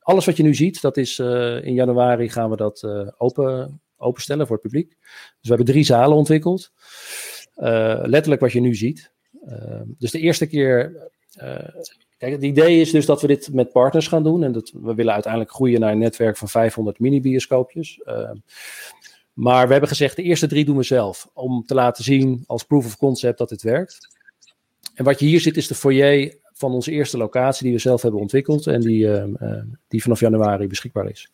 alles 0.00 0.26
wat 0.26 0.36
je 0.36 0.42
nu 0.42 0.54
ziet, 0.54 0.80
dat 0.80 0.96
is 0.96 1.18
in 1.62 1.74
januari 1.74 2.28
gaan 2.28 2.50
we 2.50 2.56
dat 2.56 2.86
open, 3.16 3.80
openstellen 4.00 4.46
voor 4.46 4.56
het 4.56 4.64
publiek. 4.64 4.88
Dus 4.98 4.98
we 5.40 5.48
hebben 5.48 5.66
drie 5.66 5.84
zalen 5.84 6.16
ontwikkeld. 6.16 6.72
letterlijk 8.02 8.40
wat 8.40 8.52
je 8.52 8.60
nu 8.60 8.74
ziet. 8.74 9.12
dus 9.98 10.10
de 10.10 10.20
eerste 10.20 10.46
keer 10.46 11.10
Kijk, 12.20 12.32
het 12.32 12.42
idee 12.42 12.80
is 12.80 12.90
dus 12.90 13.06
dat 13.06 13.20
we 13.20 13.26
dit 13.26 13.52
met 13.52 13.72
partners 13.72 14.08
gaan 14.08 14.22
doen. 14.22 14.44
En 14.44 14.52
dat 14.52 14.72
we 14.82 14.94
willen 14.94 15.12
uiteindelijk 15.12 15.52
groeien 15.52 15.80
naar 15.80 15.92
een 15.92 15.98
netwerk 15.98 16.36
van 16.36 16.48
500 16.48 16.98
mini-bioscoopjes. 16.98 18.00
Maar 19.32 19.66
we 19.66 19.72
hebben 19.72 19.88
gezegd, 19.88 20.16
de 20.16 20.22
eerste 20.22 20.46
drie 20.46 20.64
doen 20.64 20.76
we 20.76 20.82
zelf. 20.82 21.30
Om 21.34 21.64
te 21.66 21.74
laten 21.74 22.04
zien 22.04 22.44
als 22.46 22.64
proof 22.64 22.86
of 22.86 22.96
concept 22.96 23.38
dat 23.38 23.48
dit 23.48 23.62
werkt. 23.62 24.18
En 24.94 25.04
wat 25.04 25.18
je 25.18 25.26
hier 25.26 25.40
ziet 25.40 25.56
is 25.56 25.66
de 25.66 25.74
foyer 25.74 26.38
van 26.52 26.72
onze 26.72 26.90
eerste 26.90 27.16
locatie 27.16 27.64
die 27.64 27.72
we 27.72 27.80
zelf 27.80 28.02
hebben 28.02 28.20
ontwikkeld. 28.20 28.66
En 28.66 28.80
die, 28.80 29.08
die 29.88 30.02
vanaf 30.02 30.20
januari 30.20 30.66
beschikbaar 30.66 31.10
is. 31.10 31.30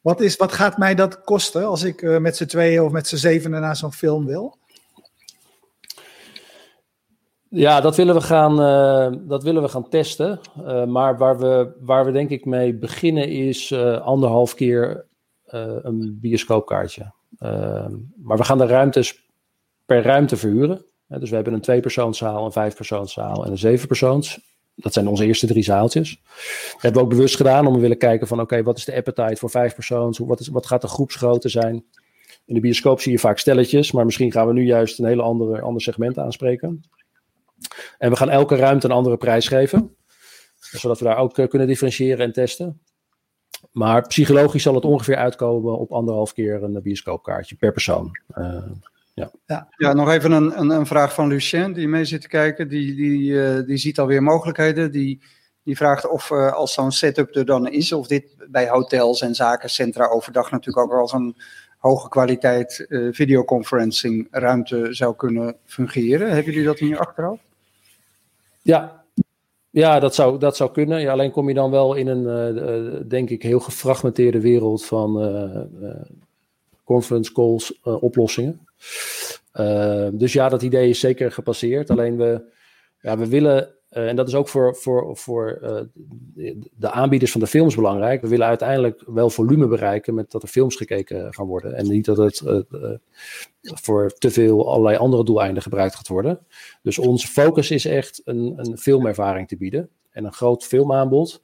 Wat, 0.00 0.20
is, 0.20 0.36
wat 0.36 0.52
gaat 0.52 0.78
mij 0.78 0.94
dat 0.94 1.20
kosten 1.20 1.66
als 1.66 1.82
ik 1.82 2.18
met 2.20 2.36
z'n 2.36 2.46
tweeën 2.46 2.82
of 2.82 2.92
met 2.92 3.08
z'n 3.08 3.16
zevenen 3.16 3.60
naar 3.60 3.76
zo'n 3.76 3.92
film 3.92 4.26
wil? 4.26 4.58
Ja, 7.48 7.80
dat 7.80 7.96
willen 7.96 8.14
we 8.14 8.20
gaan, 8.20 8.60
uh, 8.60 9.20
dat 9.28 9.42
willen 9.42 9.62
we 9.62 9.68
gaan 9.68 9.88
testen. 9.88 10.40
Uh, 10.58 10.84
maar 10.84 11.18
waar 11.18 11.38
we, 11.38 11.76
waar 11.80 12.04
we 12.04 12.12
denk 12.12 12.30
ik 12.30 12.44
mee 12.44 12.74
beginnen 12.74 13.28
is 13.28 13.72
anderhalf 14.00 14.54
keer 14.54 15.06
een 15.82 16.18
bioscoopkaartje. 16.20 17.12
maar 18.22 18.36
we 18.36 18.44
gaan 18.44 18.58
de 18.58 18.66
ruimtes 18.66 19.24
per 19.86 20.02
ruimte 20.02 20.36
verhuren. 20.36 20.84
dus 21.06 21.28
we 21.28 21.34
hebben 21.34 21.52
een 21.52 21.60
tweepersoonszaal, 21.60 22.44
een 22.44 22.52
vijfpersoonszaal 22.52 23.44
en 23.44 23.50
een 23.50 23.58
zevenpersoons. 23.58 24.53
Dat 24.76 24.92
zijn 24.92 25.08
onze 25.08 25.24
eerste 25.24 25.46
drie 25.46 25.62
zaaltjes. 25.62 26.20
Dat 26.72 26.82
hebben 26.82 27.00
we 27.00 27.06
ook 27.06 27.14
bewust 27.14 27.36
gedaan 27.36 27.66
om 27.66 27.74
te 27.74 27.80
willen 27.80 27.98
kijken 27.98 28.26
van 28.26 28.40
oké, 28.40 28.62
wat 28.62 28.78
is 28.78 28.84
de 28.84 28.94
appetite 28.94 29.36
voor 29.36 29.50
vijf 29.50 29.74
persoons? 29.74 30.18
Wat, 30.18 30.40
is, 30.40 30.48
wat 30.48 30.66
gaat 30.66 30.80
de 30.80 30.88
groepsgrootte 30.88 31.48
zijn? 31.48 31.84
In 32.46 32.54
de 32.54 32.60
bioscoop 32.60 33.00
zie 33.00 33.12
je 33.12 33.18
vaak 33.18 33.38
stelletjes, 33.38 33.92
maar 33.92 34.04
misschien 34.04 34.32
gaan 34.32 34.46
we 34.46 34.52
nu 34.52 34.64
juist 34.64 34.98
een 34.98 35.06
hele 35.06 35.22
andere, 35.22 35.60
ander 35.60 35.82
segment 35.82 36.18
aanspreken. 36.18 36.80
En 37.98 38.10
we 38.10 38.16
gaan 38.16 38.30
elke 38.30 38.56
ruimte 38.56 38.86
een 38.86 38.92
andere 38.92 39.16
prijs 39.16 39.48
geven. 39.48 39.96
Zodat 40.58 40.98
we 40.98 41.04
daar 41.04 41.16
ook 41.16 41.38
eh, 41.38 41.48
kunnen 41.48 41.68
differentiëren 41.68 42.24
en 42.24 42.32
testen. 42.32 42.80
Maar 43.72 44.06
psychologisch 44.06 44.62
zal 44.62 44.74
het 44.74 44.84
ongeveer 44.84 45.16
uitkomen 45.16 45.78
op 45.78 45.92
anderhalf 45.92 46.32
keer 46.32 46.62
een 46.62 46.82
bioscoopkaartje 46.82 47.56
per 47.56 47.72
persoon. 47.72 48.18
Uh, 48.36 48.70
ja. 49.14 49.30
Ja. 49.46 49.68
ja, 49.76 49.92
nog 49.92 50.10
even 50.10 50.32
een, 50.32 50.60
een, 50.60 50.70
een, 50.70 50.86
vraag 50.86 51.14
van 51.14 51.28
Lucien, 51.28 51.72
die 51.72 51.88
mee 51.88 52.04
zit 52.04 52.20
te 52.20 52.28
kijken. 52.28 52.68
Die, 52.68 52.94
die, 52.94 53.30
uh, 53.30 53.66
die 53.66 53.76
ziet 53.76 53.98
alweer 53.98 54.22
mogelijkheden. 54.22 54.90
Die, 54.90 55.20
die 55.64 55.76
vraagt 55.76 56.08
of 56.08 56.30
uh, 56.30 56.52
als 56.52 56.72
zo'n 56.72 56.92
setup 56.92 57.34
er 57.34 57.44
dan 57.44 57.68
is, 57.68 57.92
of 57.92 58.06
dit 58.06 58.36
bij 58.50 58.68
hotels 58.68 59.20
en 59.20 59.34
zakencentra 59.34 60.06
overdag 60.06 60.50
natuurlijk 60.50 60.86
ook 60.86 61.00
als 61.00 61.12
een 61.12 61.36
hoge 61.78 62.08
kwaliteit 62.08 62.86
uh, 62.88 63.12
videoconferencing 63.12 64.28
ruimte 64.30 64.88
zou 64.90 65.16
kunnen 65.16 65.56
fungeren. 65.64 66.32
Hebben 66.32 66.52
jullie 66.52 66.66
dat 66.66 66.78
in 66.78 66.88
je 66.88 66.98
achterhoofd? 66.98 67.42
Ja, 68.62 69.04
ja 69.70 70.00
dat, 70.00 70.14
zou, 70.14 70.38
dat 70.38 70.56
zou 70.56 70.70
kunnen. 70.72 71.00
Ja, 71.00 71.12
alleen 71.12 71.30
kom 71.30 71.48
je 71.48 71.54
dan 71.54 71.70
wel 71.70 71.94
in 71.94 72.06
een, 72.06 72.56
uh, 72.56 73.00
denk 73.08 73.30
ik, 73.30 73.42
heel 73.42 73.60
gefragmenteerde 73.60 74.40
wereld 74.40 74.84
van 74.84 75.22
uh, 75.22 75.90
conference 76.84 77.32
calls 77.32 77.80
oplossingen. 77.82 78.66
Dus 80.12 80.32
ja, 80.32 80.48
dat 80.48 80.62
idee 80.62 80.88
is 80.88 81.00
zeker 81.00 81.32
gepasseerd. 81.32 81.90
Alleen 81.90 82.16
we, 82.16 82.52
ja, 83.00 83.18
we 83.18 83.28
willen 83.28 83.74
uh, 83.96 84.08
en 84.08 84.16
dat 84.16 84.28
is 84.28 84.34
ook 84.34 84.48
voor, 84.48 84.76
voor, 84.76 85.16
voor 85.16 85.58
uh, 85.62 86.50
de 86.76 86.90
aanbieders 86.90 87.32
van 87.32 87.40
de 87.40 87.46
films 87.46 87.74
belangrijk. 87.74 88.20
We 88.20 88.28
willen 88.28 88.46
uiteindelijk 88.46 89.02
wel 89.06 89.30
volume 89.30 89.66
bereiken 89.66 90.14
met 90.14 90.30
dat 90.30 90.42
er 90.42 90.48
films 90.48 90.76
gekeken 90.76 91.34
gaan 91.34 91.46
worden. 91.46 91.74
En 91.74 91.88
niet 91.88 92.04
dat 92.04 92.16
het 92.16 92.42
uh, 92.44 92.60
voor 93.62 94.10
te 94.18 94.30
veel 94.30 94.68
allerlei 94.68 94.96
andere 94.96 95.24
doeleinden 95.24 95.62
gebruikt 95.62 95.94
gaat 95.94 96.08
worden. 96.08 96.38
Dus 96.82 96.98
onze 96.98 97.26
focus 97.26 97.70
is 97.70 97.84
echt 97.84 98.20
een, 98.24 98.52
een 98.56 98.78
filmervaring 98.78 99.48
te 99.48 99.56
bieden. 99.56 99.88
En 100.10 100.24
een 100.24 100.32
groot 100.32 100.64
filmaanbod. 100.64 101.42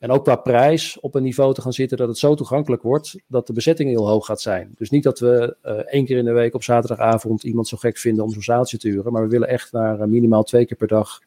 En 0.00 0.10
ook 0.10 0.24
qua 0.24 0.36
prijs 0.36 1.00
op 1.00 1.14
een 1.14 1.22
niveau 1.22 1.54
te 1.54 1.60
gaan 1.60 1.72
zitten 1.72 1.98
dat 1.98 2.08
het 2.08 2.18
zo 2.18 2.34
toegankelijk 2.34 2.82
wordt 2.82 3.16
dat 3.26 3.46
de 3.46 3.52
bezetting 3.52 3.90
heel 3.90 4.08
hoog 4.08 4.26
gaat 4.26 4.40
zijn. 4.40 4.74
Dus 4.76 4.90
niet 4.90 5.02
dat 5.02 5.18
we 5.18 5.56
uh, 5.64 5.72
één 5.72 6.04
keer 6.04 6.16
in 6.16 6.24
de 6.24 6.32
week 6.32 6.54
op 6.54 6.62
zaterdagavond 6.62 7.42
iemand 7.42 7.68
zo 7.68 7.76
gek 7.76 7.98
vinden 7.98 8.24
om 8.24 8.30
zo'n 8.30 8.42
zaaltje 8.42 8.78
te 8.78 8.88
huren. 8.88 9.12
Maar 9.12 9.22
we 9.22 9.28
willen 9.28 9.48
echt 9.48 9.72
naar 9.72 10.00
uh, 10.00 10.04
minimaal 10.04 10.42
twee 10.42 10.66
keer 10.66 10.76
per 10.76 10.86
dag 10.86 11.20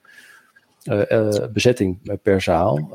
uh, 0.84 1.30
bezetting 1.52 2.20
per 2.22 2.42
zaal. 2.42 2.90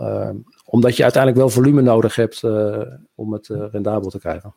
omdat 0.64 0.96
je 0.96 1.02
uiteindelijk 1.02 1.42
wel 1.42 1.50
volume 1.50 1.82
nodig 1.82 2.14
hebt 2.14 2.44
om 3.14 3.32
het 3.32 3.46
rendabel 3.46 4.10
te 4.10 4.18
krijgen. 4.18 4.54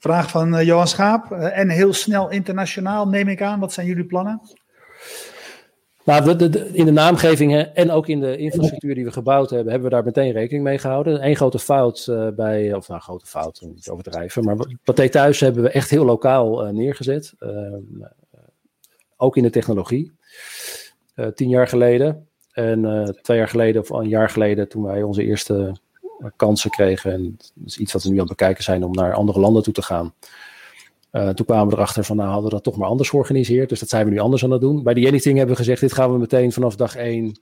Vraag 0.00 0.30
van 0.30 0.64
Johan 0.64 0.88
Schaap. 0.88 1.32
en 1.32 1.68
heel 1.68 1.92
snel 1.92 2.30
internationaal 2.30 3.08
neem 3.08 3.28
ik 3.28 3.42
aan. 3.42 3.60
Wat 3.60 3.72
zijn 3.72 3.86
jullie 3.86 4.04
plannen? 4.04 4.40
Nou, 6.04 6.48
in 6.72 6.84
de 6.84 6.90
naamgevingen 6.90 7.74
en 7.74 7.90
ook 7.90 8.08
in 8.08 8.20
de 8.20 8.36
infrastructuur 8.36 8.94
die 8.94 9.04
we 9.04 9.12
gebouwd 9.12 9.50
hebben, 9.50 9.72
hebben 9.72 9.90
we 9.90 9.94
daar 9.94 10.04
meteen 10.04 10.32
rekening 10.32 10.64
mee 10.64 10.78
gehouden. 10.78 11.26
Eén 11.26 11.36
grote 11.36 11.58
fout 11.58 12.06
uh, 12.10 12.28
bij, 12.28 12.74
of 12.74 12.88
nou, 12.88 13.00
grote 13.00 13.26
fout, 13.26 13.60
niet 13.74 13.88
overdrijven, 13.88 14.44
maar 14.44 14.56
Pathé 14.84 15.08
Thuis 15.08 15.40
hebben 15.40 15.62
we 15.62 15.70
echt 15.70 15.90
heel 15.90 16.04
lokaal 16.04 16.66
uh, 16.66 16.72
neergezet. 16.72 17.34
Uh, 17.40 17.50
ook 19.16 19.36
in 19.36 19.42
de 19.42 19.50
technologie. 19.50 20.12
tien 21.34 21.48
jaar 21.48 21.68
geleden. 21.68 22.26
En 22.52 23.14
twee 23.22 23.38
jaar 23.38 23.48
geleden, 23.48 23.82
of 23.82 23.90
een 23.90 24.08
jaar 24.08 24.30
geleden, 24.30 24.68
toen 24.68 24.82
wij 24.82 25.02
onze 25.02 25.24
eerste 25.24 25.76
kansen 26.36 26.70
kregen. 26.70 27.12
En 27.12 27.36
dat 27.36 27.52
is 27.66 27.78
iets 27.78 27.92
wat 27.92 28.02
we 28.02 28.08
nu 28.08 28.14
aan 28.14 28.26
het 28.26 28.36
bekijken 28.36 28.64
zijn 28.64 28.84
om 28.84 28.92
naar 28.92 29.14
andere 29.14 29.40
landen 29.40 29.62
toe 29.62 29.72
te 29.72 29.82
gaan. 29.82 30.14
Toen 31.12 31.46
kwamen 31.46 31.68
we 31.68 31.74
erachter 31.74 32.04
van, 32.04 32.16
nou 32.16 32.28
hadden 32.28 32.48
we 32.48 32.54
dat 32.54 32.64
toch 32.64 32.76
maar 32.76 32.88
anders 32.88 33.08
georganiseerd. 33.08 33.68
Dus 33.68 33.80
dat 33.80 33.88
zijn 33.88 34.04
we 34.04 34.10
nu 34.10 34.18
anders 34.18 34.44
aan 34.44 34.50
het 34.50 34.60
doen. 34.60 34.82
Bij 34.82 34.94
die 34.94 35.06
Anything 35.06 35.36
hebben 35.36 35.54
we 35.56 35.62
gezegd, 35.62 35.80
dit 35.80 35.92
gaan 35.92 36.12
we 36.12 36.18
meteen 36.18 36.52
vanaf 36.52 36.76
dag 36.76 36.96
één 36.96 37.40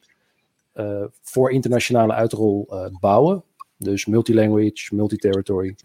voor 1.23 1.51
internationale 1.51 2.13
uitrol 2.13 2.69
bouwen. 3.01 3.45
Dus 3.79 4.07
multilanguage, 4.07 4.95
multiterritory. 4.95 5.77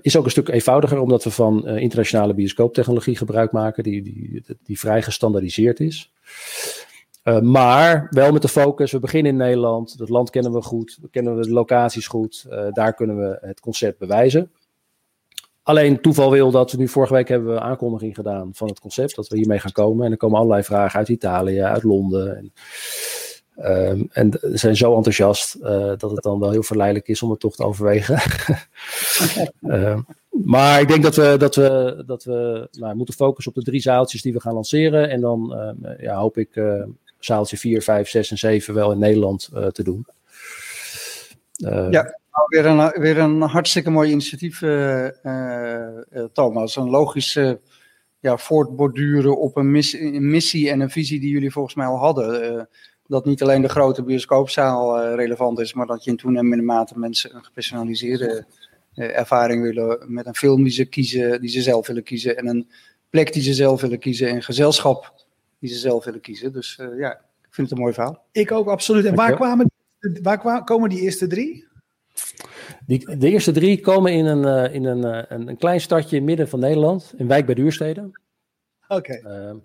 Is 0.00 0.16
ook 0.16 0.24
een 0.24 0.30
stuk 0.30 0.48
eenvoudiger 0.48 1.00
omdat 1.00 1.24
we 1.24 1.30
van 1.30 1.68
internationale 1.68 2.34
bioscooptechnologie 2.34 3.16
gebruik 3.16 3.52
maken, 3.52 3.82
die, 3.82 4.02
die, 4.02 4.44
die 4.62 4.78
vrij 4.78 5.02
gestandaardiseerd 5.02 5.80
is. 5.80 6.12
Maar 7.42 8.06
wel 8.10 8.32
met 8.32 8.42
de 8.42 8.48
focus, 8.48 8.92
we 8.92 8.98
beginnen 8.98 9.32
in 9.32 9.38
Nederland, 9.38 9.98
dat 9.98 10.08
land 10.08 10.30
kennen 10.30 10.52
we 10.52 10.62
goed, 10.62 10.98
kennen 11.10 11.36
we 11.36 11.42
de 11.42 11.52
locaties 11.52 12.06
goed, 12.06 12.46
daar 12.72 12.94
kunnen 12.94 13.18
we 13.18 13.38
het 13.40 13.60
concept 13.60 13.98
bewijzen. 13.98 14.50
Alleen 15.66 16.00
toeval 16.00 16.30
wil 16.30 16.50
dat 16.50 16.72
we 16.72 16.78
nu 16.78 16.88
vorige 16.88 17.14
week 17.14 17.28
hebben 17.28 17.54
we 17.54 17.60
aankondiging 17.60 18.14
gedaan 18.14 18.50
van 18.52 18.68
het 18.68 18.80
concept, 18.80 19.14
dat 19.14 19.28
we 19.28 19.36
hiermee 19.36 19.58
gaan 19.58 19.72
komen. 19.72 20.04
En 20.06 20.10
er 20.10 20.16
komen 20.16 20.38
allerlei 20.38 20.62
vragen 20.62 20.98
uit 20.98 21.08
Italië, 21.08 21.60
uit 21.62 21.82
Londen. 21.82 22.36
En, 22.36 22.52
Um, 23.58 24.08
en 24.12 24.32
ze 24.32 24.56
zijn 24.56 24.76
zo 24.76 24.96
enthousiast 24.96 25.56
uh, 25.56 25.92
dat 25.96 26.10
het 26.10 26.22
dan 26.22 26.40
wel 26.40 26.50
heel 26.50 26.62
verleidelijk 26.62 27.08
is 27.08 27.22
om 27.22 27.30
het 27.30 27.40
toch 27.40 27.56
te 27.56 27.64
overwegen. 27.64 28.20
uh, 29.60 29.98
maar 30.54 30.80
ik 30.80 30.88
denk 30.88 31.02
dat 31.02 31.16
we, 31.16 31.34
dat 31.38 31.54
we, 31.54 32.02
dat 32.06 32.24
we 32.24 32.68
nou, 32.70 32.96
moeten 32.96 33.14
focussen 33.14 33.52
op 33.52 33.58
de 33.58 33.70
drie 33.70 33.80
zaaltjes 33.80 34.22
die 34.22 34.32
we 34.32 34.40
gaan 34.40 34.54
lanceren. 34.54 35.10
En 35.10 35.20
dan 35.20 35.52
uh, 35.82 35.90
ja, 35.98 36.16
hoop 36.16 36.38
ik 36.38 36.56
uh, 36.56 36.82
zaaltje 37.18 37.56
4, 37.56 37.82
5, 37.82 38.08
6 38.08 38.30
en 38.30 38.38
7 38.38 38.74
wel 38.74 38.92
in 38.92 38.98
Nederland 38.98 39.48
te 39.72 39.82
doen. 39.82 40.06
ja, 41.90 42.18
weer 42.46 42.66
een, 42.66 43.00
weer 43.00 43.18
een 43.18 43.40
hartstikke 43.40 43.90
mooi 43.90 44.10
initiatief, 44.10 44.58
Thomas. 46.32 46.76
Een 46.76 46.90
logische 46.90 47.60
ja, 48.20 48.36
voortborduren 48.36 49.38
op 49.38 49.56
een 49.56 49.70
missie, 49.70 50.00
een 50.00 50.30
missie 50.30 50.70
en 50.70 50.80
een 50.80 50.90
visie 50.90 51.20
die 51.20 51.30
jullie 51.30 51.52
volgens 51.52 51.74
mij 51.74 51.86
al 51.86 51.98
hadden 51.98 52.68
dat 53.06 53.24
niet 53.24 53.42
alleen 53.42 53.62
de 53.62 53.68
grote 53.68 54.02
bioscoopzaal 54.02 55.04
uh, 55.04 55.14
relevant 55.14 55.58
is, 55.58 55.74
maar 55.74 55.86
dat 55.86 56.04
je 56.04 56.10
in 56.10 56.16
toenemende 56.16 56.64
mate 56.64 56.98
mensen 56.98 57.34
een 57.34 57.44
gepersonaliseerde 57.44 58.44
uh, 58.94 59.18
ervaring 59.18 59.62
willen 59.62 60.12
met 60.12 60.26
een 60.26 60.34
film 60.34 60.62
die 60.62 60.72
ze 60.72 60.84
kiezen, 60.84 61.40
die 61.40 61.50
ze 61.50 61.62
zelf 61.62 61.86
willen 61.86 62.02
kiezen 62.02 62.36
en 62.36 62.46
een 62.46 62.70
plek 63.10 63.32
die 63.32 63.42
ze 63.42 63.54
zelf 63.54 63.80
willen 63.80 63.98
kiezen 63.98 64.28
en 64.28 64.42
gezelschap 64.42 65.14
die 65.58 65.70
ze 65.70 65.78
zelf 65.78 66.04
willen 66.04 66.20
kiezen. 66.20 66.52
Dus 66.52 66.80
ja, 66.98 67.12
ik 67.42 67.54
vind 67.54 67.68
het 67.68 67.70
een 67.70 67.82
mooi 67.82 67.94
verhaal. 67.94 68.24
Ik 68.32 68.52
ook 68.52 68.68
absoluut. 68.68 69.04
En 69.04 69.14
waar, 69.14 69.34
kwamen, 69.34 69.70
waar 70.22 70.38
kwamen, 70.38 70.64
komen 70.64 70.88
die 70.88 71.00
eerste 71.00 71.26
drie? 71.26 71.66
Die, 72.86 73.16
de 73.18 73.30
eerste 73.30 73.52
drie 73.52 73.80
komen 73.80 74.12
in 74.12 74.24
een, 74.26 74.72
in 74.72 74.84
een, 74.84 75.32
een, 75.34 75.48
een 75.48 75.56
klein 75.56 75.80
stadje 75.80 76.16
in 76.16 76.24
midden 76.24 76.48
van 76.48 76.60
Nederland, 76.60 77.14
in 77.16 77.28
Wijk 77.28 77.46
bij 77.46 77.54
Duurstede. 77.54 78.00
Oké. 78.88 78.94
Okay. 78.94 79.16
Ehm, 79.16 79.56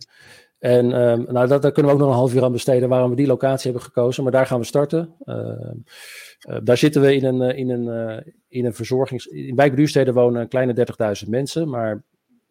en 0.59 0.85
um, 0.85 1.25
nou, 1.29 1.47
dat, 1.47 1.61
daar 1.61 1.71
kunnen 1.71 1.91
we 1.91 1.97
ook 1.97 2.03
nog 2.03 2.13
een 2.13 2.19
half 2.19 2.33
uur 2.33 2.43
aan 2.43 2.51
besteden 2.51 2.89
waarom 2.89 3.09
we 3.09 3.15
die 3.15 3.27
locatie 3.27 3.71
hebben 3.71 3.81
gekozen. 3.81 4.23
Maar 4.23 4.31
daar 4.31 4.45
gaan 4.45 4.59
we 4.59 4.65
starten. 4.65 5.15
Uh, 5.25 6.57
daar 6.63 6.77
zitten 6.77 7.01
we 7.01 7.15
in 7.15 7.25
een, 7.25 7.55
in 7.55 7.69
een, 7.69 8.23
in 8.47 8.65
een 8.65 8.73
verzorgings... 8.73 9.25
In 9.25 9.55
Wijk 9.55 10.13
wonen 10.13 10.41
een 10.41 10.47
kleine 10.47 10.87
30.000 11.23 11.29
mensen. 11.29 11.69
Maar 11.69 12.03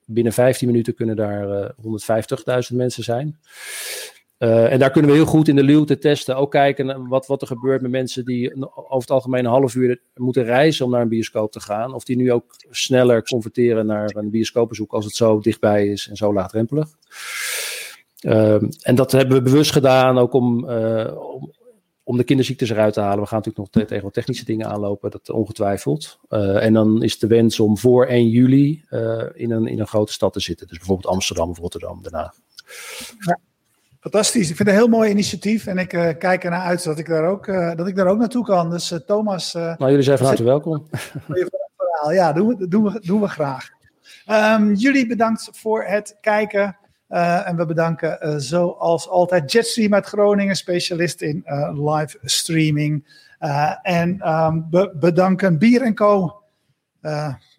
binnen 0.07 0.33
15 0.33 0.67
minuten 0.67 0.95
kunnen 0.95 1.17
daar 1.17 1.75
150.000 2.71 2.77
mensen 2.77 3.05
zijn. 3.05 3.39
En 4.49 4.79
daar 4.79 4.91
kunnen 4.91 5.11
we 5.11 5.17
heel 5.17 5.27
goed 5.27 5.49
in 5.49 5.57
de 5.57 5.63
luwte 5.63 5.99
testen. 5.99 6.37
Ook 6.37 6.51
kijken 6.51 7.09
wat, 7.09 7.27
wat 7.27 7.41
er 7.41 7.47
gebeurt 7.47 7.83
met 7.83 7.91
mensen 7.91 8.25
die 8.25 8.67
over 8.75 9.01
het 9.01 9.11
algemeen 9.11 9.45
een 9.45 9.51
half 9.51 9.75
uur 9.75 10.01
moeten 10.15 10.45
reizen 10.45 10.85
om 10.85 10.91
naar 10.91 11.01
een 11.01 11.09
bioscoop 11.09 11.53
te 11.53 11.61
gaan. 11.61 11.95
Of 11.95 12.05
die 12.05 12.17
nu 12.17 12.33
ook 12.33 12.55
sneller 12.71 13.23
converteren 13.23 13.87
naar 13.87 14.11
een 14.15 14.31
bioscoopbezoek 14.31 14.93
als 14.93 15.05
het 15.05 15.15
zo 15.15 15.41
dichtbij 15.41 15.87
is 15.87 16.09
en 16.09 16.17
zo 16.17 16.33
laagdrempelig. 16.33 16.89
Uh, 18.21 18.63
en 18.81 18.95
dat 18.95 19.13
hebben 19.13 19.37
we 19.37 19.43
bewust 19.43 19.73
gedaan, 19.73 20.19
ook 20.19 20.33
om, 20.33 20.71
uh, 20.71 21.35
om, 21.35 21.53
om, 22.03 22.17
de 22.17 22.25
kinderziektes 22.25 22.71
eruit 22.71 22.93
te 22.93 23.01
halen. 23.01 23.21
We 23.21 23.27
gaan 23.27 23.43
natuurlijk 23.45 23.75
nog 23.75 23.87
tegen 23.87 24.05
wat 24.05 24.13
technische 24.13 24.45
dingen 24.45 24.67
aanlopen, 24.67 25.11
dat 25.11 25.31
ongetwijfeld. 25.31 26.19
Uh, 26.29 26.65
en 26.65 26.73
dan 26.73 27.03
is 27.03 27.19
de 27.19 27.27
wens 27.27 27.61
om 27.61 27.79
voor 27.79 28.07
1 28.07 28.29
juli 28.29 28.85
in, 29.35 29.51
een, 29.51 29.67
in 29.67 29.81
een 29.81 29.87
grote 29.87 30.13
stad 30.13 30.33
te 30.33 30.41
zitten. 30.41 30.67
Dus 30.67 30.79
bijvoorbeeld 30.79 31.15
Amsterdam 31.15 31.51
of 31.51 31.59
Rotterdam 31.59 32.03
daarna. 32.03 32.35
Fantastisch. 34.01 34.51
Ik 34.51 34.57
vind 34.57 34.69
het 34.69 34.69
een 34.69 34.83
heel 34.83 34.99
mooi 34.99 35.11
initiatief. 35.11 35.67
En 35.67 35.79
ik 35.79 35.89
kijk 36.19 36.45
ernaar 36.45 36.65
uit 36.65 36.85
dat 36.85 36.99
ik 36.99 37.07
daar 37.07 37.25
ook, 37.25 37.47
dat 37.77 37.87
ik 37.87 37.97
daar 37.97 38.07
ook 38.07 38.19
naartoe 38.19 38.45
kan. 38.45 38.71
Dus 38.71 39.01
Thomas... 39.07 39.53
nou, 39.53 39.77
jullie 39.79 40.03
zijn 40.03 40.19
van 40.19 40.27
harte 40.27 40.45
welkom. 40.45 40.87
Ja, 42.09 42.33
doen 42.33 42.47
we, 42.49 42.69
doen 42.69 42.83
we, 42.83 43.01
doen 43.01 43.21
we 43.21 43.29
graag. 43.29 43.69
Um, 44.31 44.75
jullie 44.75 45.07
bedankt 45.07 45.49
voor 45.53 45.85
het 45.85 46.17
kijken. 46.21 46.77
En 47.09 47.57
we 47.57 47.67
bedanken 47.67 48.41
zoals 48.43 49.09
altijd 49.09 49.53
Jetstream 49.53 49.95
uit 49.95 50.07
Groningen, 50.07 50.57
specialist 50.57 51.23
in 51.23 51.45
live 51.73 52.19
streaming. 52.23 53.25
en 53.83 54.29
um, 54.29 54.67
we 54.71 54.93
bedanken 55.01 55.59
Bier 55.59 55.95
Co, 55.95 56.43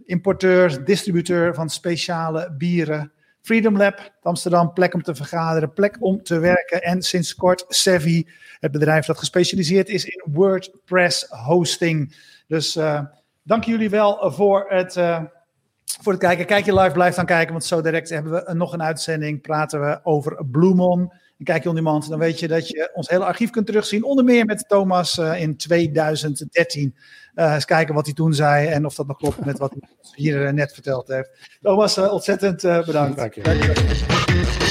importeur, 0.06 0.86
distributeur 0.86 1.54
van 1.54 1.70
speciale 1.70 2.52
bieren. 2.58 3.12
Freedom 3.42 3.78
Lab, 3.78 4.12
Amsterdam, 4.22 4.74
plek 4.74 4.94
om 4.94 5.04
te 5.04 5.16
vergaderen, 5.16 5.74
plek 5.74 5.98
om 6.00 6.24
te 6.24 6.40
werken. 6.40 6.82
En 6.82 7.02
sinds 7.02 7.36
kort 7.36 7.66
Sevi, 7.68 8.28
het 8.60 8.72
bedrijf 8.72 9.06
dat 9.06 9.18
gespecialiseerd 9.18 9.90
is 9.90 10.06
in 10.06 10.24
WordPress 10.34 11.26
hosting. 11.30 12.16
Dus 12.48 12.80
dank 13.44 13.64
jullie 13.64 13.90
wel 13.90 14.32
voor 14.32 14.66
het 14.70 14.98
voor 16.02 16.12
het 16.12 16.22
kijken. 16.22 16.46
Kijk 16.46 16.66
je 16.66 16.80
live, 16.80 16.92
blijf 16.92 17.16
dan 17.16 17.26
kijken, 17.26 17.52
want 17.52 17.66
zo 17.66 17.82
direct 17.82 18.10
hebben 18.10 18.32
we 18.32 18.54
nog 18.54 18.74
een 18.74 18.84
uitzending. 18.84 19.42
Praten 19.42 19.82
we 19.82 20.00
over 20.04 20.46
Bloemon. 20.46 21.14
En 21.42 21.48
kijk 21.48 21.64
je 21.64 21.70
on 21.70 21.76
demand, 21.76 22.10
dan 22.10 22.20
weet 22.20 22.40
je 22.40 22.48
dat 22.48 22.68
je 22.68 22.92
ons 22.94 23.10
hele 23.10 23.26
archief 23.26 23.50
kunt 23.50 23.66
terugzien. 23.66 24.04
Onder 24.04 24.26
meer 24.26 24.46
met 24.46 24.66
Thomas 24.68 25.18
uh, 25.18 25.42
in 25.42 25.58
2013. 25.58 26.96
Uh, 27.36 27.54
eens 27.54 27.66
kijken 27.66 27.94
wat 27.94 28.06
hij 28.06 28.14
toen 28.14 28.34
zei 28.34 28.68
en 28.68 28.86
of 28.86 28.96
dat 28.96 29.08
nog 29.08 29.18
klopt 29.18 29.46
met 29.46 29.58
wat 29.58 29.72
hij 29.72 29.90
hier 30.24 30.46
uh, 30.46 30.52
net 30.52 30.74
verteld 30.74 31.08
heeft. 31.08 31.30
Thomas, 31.62 31.98
ontzettend 31.98 32.62
bedankt. 32.62 33.18
Dank 33.18 33.34
je. 33.34 33.42
Dank 33.42 33.64
je. 33.64 34.71